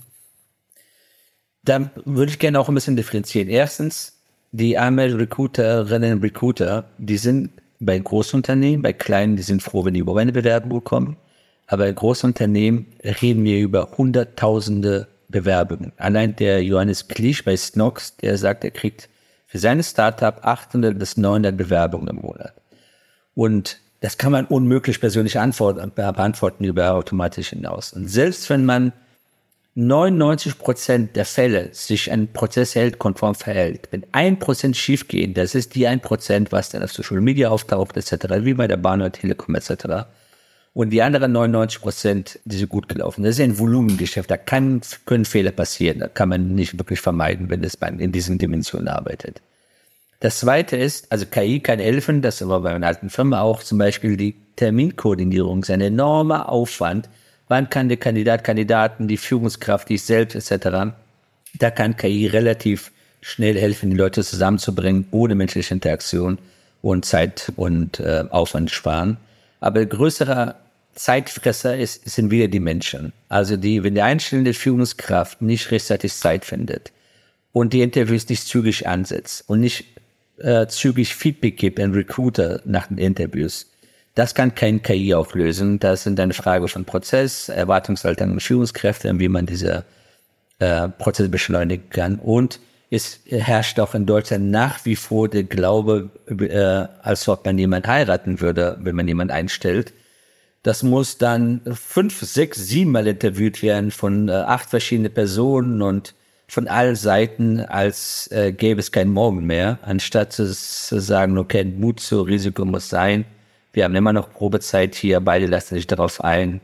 [1.64, 3.50] Da würde ich gerne auch ein bisschen differenzieren.
[3.50, 4.20] Erstens,
[4.52, 9.94] die arme Recruiterinnen und Recruiter, die sind bei Großunternehmen, bei kleinen, die sind froh, wenn
[9.94, 11.18] die über eine Bewerbung bekommen.
[11.68, 12.86] Aber bei Großunternehmen
[13.22, 15.94] reden wir über hunderttausende Bewerbungen.
[15.98, 19.10] Allein der Johannes Klisch bei Snox, der sagt, er kriegt
[19.54, 22.56] für seine Startup 800 bis 900 Bewerbungen im Monat.
[23.36, 27.94] Und das kann man unmöglich persönlich antworten, beantworten über automatisch hinaus.
[27.94, 28.94] Und selbst wenn man
[29.76, 33.90] 99 Prozent der Fälle sich ein Prozess hält, konform verhält.
[33.92, 37.50] Wenn ein Prozent schief geht, das ist die ein Prozent, was dann auf Social Media
[37.50, 40.08] auftaucht, etc., wie bei der Bahn oder Telekom, etc.
[40.74, 43.24] Und die anderen 99 Prozent, die sind gut gelaufen.
[43.24, 47.50] Das ist ein Volumengeschäft, da kann, können Fehler passieren, da kann man nicht wirklich vermeiden,
[47.50, 49.42] wenn es in diesen Dimensionen arbeitet.
[50.20, 53.78] Das zweite ist, also KI kann helfen, das war bei einer alten Firma auch zum
[53.78, 57.10] Beispiel die Terminkoordinierung, ist ein enormer Aufwand,
[57.50, 60.94] wann kann der Kandidat, Kandidaten, die Führungskraft, die selbst etc.,
[61.60, 66.40] da kann KI relativ schnell helfen, die Leute zusammenzubringen, ohne menschliche Interaktion
[66.82, 69.18] und Zeit und äh, Aufwand sparen.
[69.60, 70.56] Aber größerer
[70.96, 73.14] Zeitfresser ist, sind wieder die Menschen.
[73.30, 76.92] Also die, wenn die einstellende Führungskraft nicht rechtzeitig Zeit findet
[77.52, 79.86] und die Interviews nicht zügig ansetzt und nicht
[80.38, 83.68] äh, zügig Feedback gibt an Recruiter nach den Interviews,
[84.16, 85.80] das kann kein KI auflösen.
[85.80, 89.86] Das sind eine Frage von Prozess, Erwartungshaltung und Führungskräfte, wie man diese
[90.60, 92.20] äh, Prozesse beschleunigen kann.
[92.20, 92.60] Und
[92.92, 97.88] es herrscht auch in Deutschland nach wie vor der Glaube, äh, als ob man jemand
[97.88, 99.94] heiraten würde, wenn man jemand einstellt.
[100.64, 106.16] Das muss dann fünf, sechs, sieben Mal interviewt werden von äh, acht verschiedenen Personen und
[106.48, 111.66] von allen Seiten, als äh, gäbe es keinen Morgen mehr, anstatt zu, zu sagen, okay,
[111.66, 113.26] Mut zu Risiko muss sein.
[113.74, 116.62] Wir haben immer noch Probezeit hier, beide lassen sich darauf ein.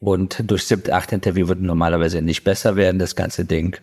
[0.00, 3.76] Und durch siebte, acht Interview wird normalerweise nicht besser werden, das ganze Ding.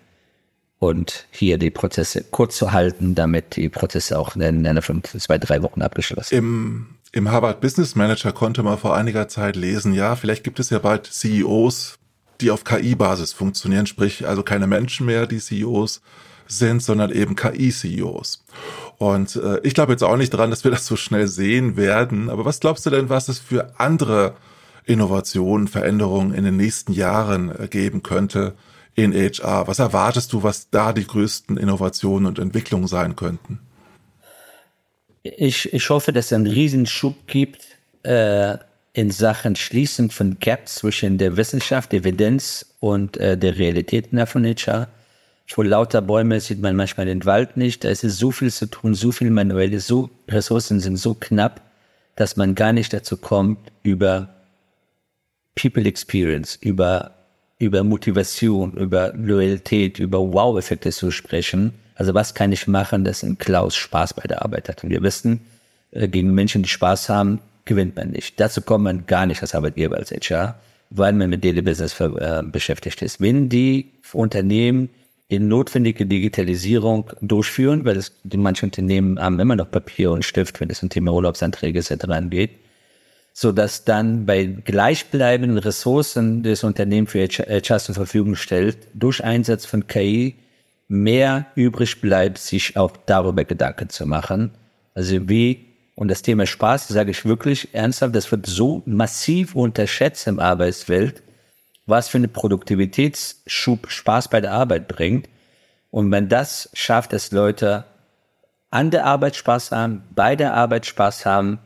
[0.80, 5.38] Und hier die Prozesse kurz zu halten, damit die Prozesse auch in einer von zwei,
[5.38, 10.16] drei Wochen abgeschlossen Im, Im Harvard Business Manager konnte man vor einiger Zeit lesen, ja,
[10.16, 11.96] vielleicht gibt es ja bald CEOs,
[12.40, 16.02] die auf KI-Basis funktionieren, sprich also keine Menschen mehr, die CEOs
[16.48, 18.46] sind, sondern eben KI-CEOs.
[18.98, 22.30] Und äh, ich glaube jetzt auch nicht dran, dass wir das so schnell sehen werden.
[22.30, 24.36] Aber was glaubst du denn, was es für andere
[24.86, 28.56] Innovationen, Veränderungen in den nächsten Jahren äh, geben könnte
[28.94, 29.68] in HR?
[29.68, 33.60] Was erwartest du, was da die größten Innovationen und Entwicklungen sein könnten?
[35.24, 37.66] Ich, ich hoffe, dass es einen Riesenschub gibt
[38.04, 38.58] äh,
[38.94, 44.46] in Sachen Schließen von Gaps zwischen der Wissenschaft, Evidenz und äh, der Realität in von
[44.46, 44.88] HR.
[45.46, 47.84] Vor lauter Bäume sieht man manchmal den Wald nicht.
[47.84, 51.62] Da ist so viel zu tun, so viel manuelle, so Ressourcen sind so knapp,
[52.16, 54.30] dass man gar nicht dazu kommt, über
[55.56, 57.16] People Experience, über,
[57.58, 61.74] über Motivation, über Loyalität, über Wow-Effekte zu sprechen.
[62.00, 64.86] Also was kann ich machen, dass ein Klaus Spaß bei der Arbeit hat?
[64.86, 65.42] Und wir wissen,
[65.92, 68.40] äh, gegen Menschen, die Spaß haben, gewinnt man nicht.
[68.40, 70.58] Dazu kommt man gar nicht als Arbeitgeber, als HR,
[70.92, 73.20] weil man mit Daily Business äh, beschäftigt ist.
[73.20, 74.90] Wenn die Unternehmen
[75.30, 80.70] die notwendige Digitalisierung durchführen, weil es manche Unternehmen haben immer noch Papier und Stift, wenn
[80.70, 82.06] es um Thema Urlaubsanträge etc.
[82.06, 82.52] angeht,
[83.34, 89.66] so dass dann bei gleichbleibenden Ressourcen des Unternehmens für HR zur Verfügung stellt, durch Einsatz
[89.66, 90.36] von KI
[90.90, 94.52] mehr übrig bleibt, sich auch darüber Gedanken zu machen.
[94.96, 100.28] Also wie, und das Thema Spaß, sage ich wirklich ernsthaft, das wird so massiv unterschätzt
[100.28, 101.22] im Arbeitswelt,
[101.86, 105.30] was für eine Produktivitätsschub Spaß bei der Arbeit bringt.
[105.92, 107.86] Und wenn das schafft, dass Leute
[108.72, 111.60] an der Arbeit Spaß haben, bei der Arbeit Spaß haben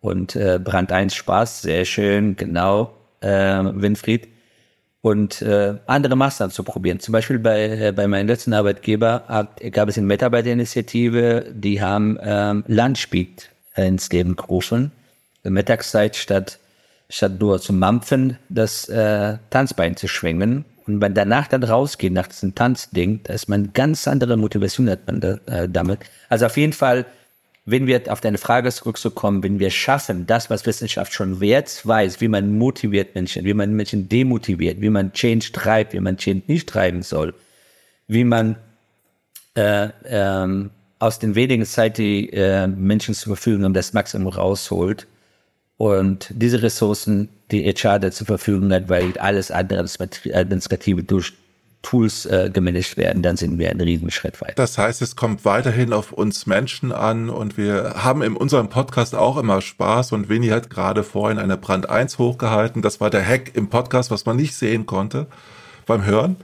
[0.00, 4.28] und äh, Brand 1 Spaß, sehr schön, genau, äh, Winfried.
[5.06, 6.98] Und äh, andere Maßnahmen zu probieren.
[6.98, 12.64] Zum Beispiel bei, äh, bei meinem letzten Arbeitgeber gab es eine Mitarbeiterinitiative, die haben ähm,
[12.66, 14.90] Lunchbeat ins Leben gerufen.
[15.44, 16.58] Mittagszeit statt
[17.08, 20.64] statt nur zu mampfen, das äh, Tanzbein zu schwingen.
[20.88, 25.06] Und wenn danach dann rausgeht, nach diesem Tanzding, da ist man ganz andere Motivation hat
[25.06, 26.00] man da, äh, damit.
[26.28, 27.06] Also auf jeden Fall,
[27.66, 32.20] wenn wir auf deine Frage zurückzukommen, wenn wir schaffen, das, was Wissenschaft schon jetzt weiß,
[32.20, 36.42] wie man motiviert Menschen, wie man Menschen demotiviert, wie man Change treibt, wie man Change
[36.46, 37.34] nicht treiben soll,
[38.06, 38.56] wie man
[39.54, 45.06] äh, ähm, aus den wenigen Zeit die äh, Menschen zur Verfügung haben, das Maximum rausholt,
[45.76, 51.34] und diese Ressourcen, die HR zur Verfügung hat, weil alles andere administrative durch
[51.86, 54.54] Tools äh, gemanagt werden, dann sind wir einen riesen Schritt weiter.
[54.56, 59.14] Das heißt, es kommt weiterhin auf uns Menschen an und wir haben in unserem Podcast
[59.14, 62.82] auch immer Spaß und Winnie hat gerade vorhin eine Brand 1 hochgehalten.
[62.82, 65.28] Das war der Hack im Podcast, was man nicht sehen konnte
[65.86, 66.34] beim Hören.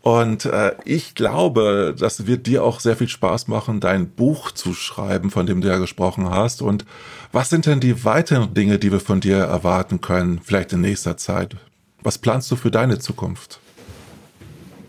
[0.00, 4.74] Und äh, ich glaube, das wird dir auch sehr viel Spaß machen, dein Buch zu
[4.74, 6.62] schreiben, von dem du ja gesprochen hast.
[6.62, 6.84] Und
[7.32, 11.16] was sind denn die weiteren Dinge, die wir von dir erwarten können, vielleicht in nächster
[11.16, 11.56] Zeit?
[12.04, 13.58] Was planst du für deine Zukunft?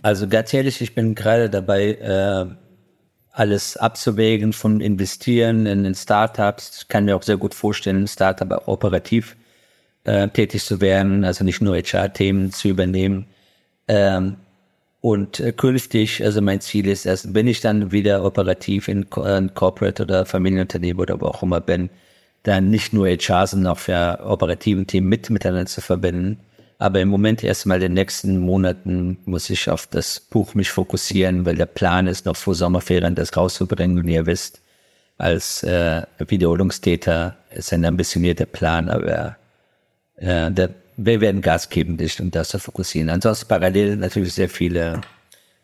[0.05, 2.45] Also ganz ehrlich, ich bin gerade dabei, äh,
[3.31, 6.81] alles abzuwägen von Investieren in, in Startups.
[6.81, 9.35] Ich kann mir auch sehr gut vorstellen, ein Startup operativ
[10.03, 13.25] äh, tätig zu werden, also nicht nur HR-Themen zu übernehmen.
[13.87, 14.37] Ähm,
[15.01, 19.53] und äh, künftig, also mein Ziel ist erst, wenn ich dann wieder operativ in, in
[19.55, 21.89] Corporate oder Familienunternehmen oder wo auch immer bin,
[22.43, 26.37] dann nicht nur HR, sondern auch für operativen Themen mit miteinander zu verbinden.
[26.77, 31.45] Aber im Moment erstmal in den nächsten Monaten muss ich auf das Buch mich fokussieren,
[31.45, 33.97] weil der Plan ist, noch vor Sommerferien das rauszubringen.
[33.99, 34.61] Und ihr wisst,
[35.17, 39.37] als äh, Wiederholungstäter ist ein ambitionierter Plan, aber
[40.17, 43.09] äh, der wir werden Gas geben, dich und das zu fokussieren.
[43.09, 45.01] Ansonsten parallel natürlich sehr viele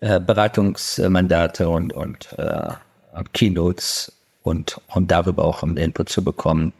[0.01, 2.69] äh, Beratungsmandate und, und äh,
[3.33, 4.11] Keynotes
[4.43, 6.73] und, und darüber auch einen Input zu bekommen,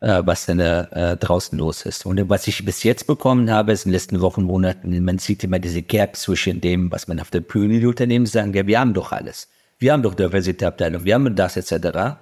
[0.00, 2.06] äh, was denn äh, draußen los ist.
[2.06, 5.44] Und was ich bis jetzt bekommen habe, ist in den letzten Wochen, Monaten, man sieht
[5.44, 8.80] immer diese Gap zwischen dem, was man auf der Bühne die Unternehmen sagen, ja, wir
[8.80, 9.48] haben doch alles.
[9.78, 12.16] Wir haben doch Diversitätsabteilung, wir haben das etc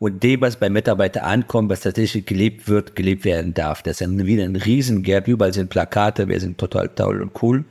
[0.00, 3.82] und dem, was bei Mitarbeitern ankommt, was tatsächlich gelebt wird, gelebt werden darf.
[3.82, 5.28] Das ist wieder ein Riesengap.
[5.28, 7.64] Überall sind Plakate, wir sind total toll und cool.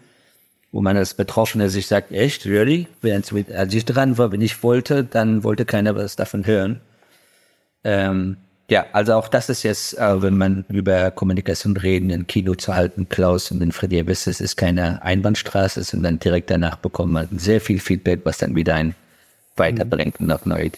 [0.71, 2.87] Wo man als Betroffene sich sagt, echt, really?
[3.01, 6.81] Während als ich dran war, wenn ich wollte, dann wollte keiner was davon hören.
[7.83, 8.37] Ähm,
[8.69, 12.75] Ja, also auch das ist jetzt, äh, wenn man über Kommunikation reden, ein Kino zu
[12.75, 17.11] halten, Klaus und den Freddy, ihr wisst, es ist keine Einbahnstraße, sondern direkt danach bekommt
[17.11, 18.93] man sehr viel Feedback, was dann wieder ein
[19.55, 20.71] weiterbringt und auf neue.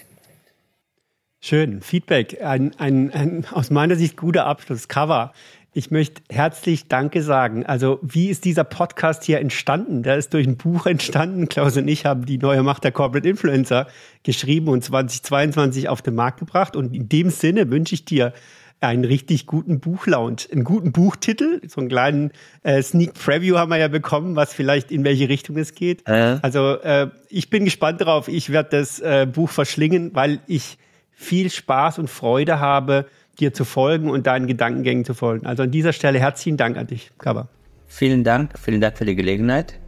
[1.42, 2.42] Schön, Feedback.
[2.42, 4.88] Ein, ein, ein aus meiner Sicht guter Abschluss.
[4.88, 5.34] Cover.
[5.74, 7.66] Ich möchte herzlich Danke sagen.
[7.66, 10.04] Also, wie ist dieser Podcast hier entstanden?
[10.04, 11.48] Der ist durch ein Buch entstanden.
[11.48, 13.88] Klaus und ich haben die neue Macht der Corporate Influencer
[14.24, 16.76] geschrieben und 2022 auf den Markt gebracht.
[16.76, 18.34] Und in dem Sinne wünsche ich dir
[18.82, 22.32] einen richtig guten Buchlaunch, einen guten Buchtitel, so einen kleinen
[22.64, 26.06] äh, Sneak Preview haben wir ja bekommen, was vielleicht in welche Richtung es geht.
[26.06, 26.40] Äh.
[26.42, 28.28] Also äh, ich bin gespannt drauf.
[28.28, 30.78] Ich werde das äh, Buch verschlingen, weil ich
[31.12, 33.06] viel Spaß und Freude habe,
[33.40, 35.46] dir zu folgen und deinen Gedankengängen zu folgen.
[35.46, 37.48] Also an dieser Stelle herzlichen Dank an dich, Kaba.
[37.88, 39.80] Vielen Dank, vielen Dank für die Gelegenheit.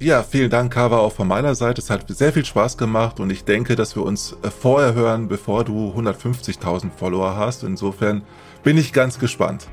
[0.00, 1.80] Ja, vielen Dank, Kava, auch von meiner Seite.
[1.80, 5.28] Es hat sehr viel Spaß gemacht und ich denke, dass wir uns äh, vorher hören,
[5.28, 7.62] bevor du 150.000 Follower hast.
[7.62, 8.22] Insofern
[8.64, 9.68] bin ich ganz gespannt.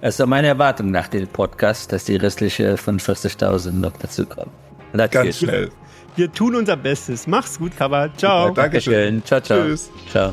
[0.00, 4.50] Es ist meine Erwartung nach dem Podcast, dass die restliche von 40.000 noch dazu kommen.
[4.92, 5.70] Ganz schnell.
[6.16, 7.26] Wir tun unser Bestes.
[7.26, 8.08] Mach's gut, Kava.
[8.16, 8.48] Ciao.
[8.48, 9.24] Ja, Dankeschön.
[9.24, 9.62] Ciao, ciao.
[9.62, 9.90] Tschüss.
[10.10, 10.32] Ciao.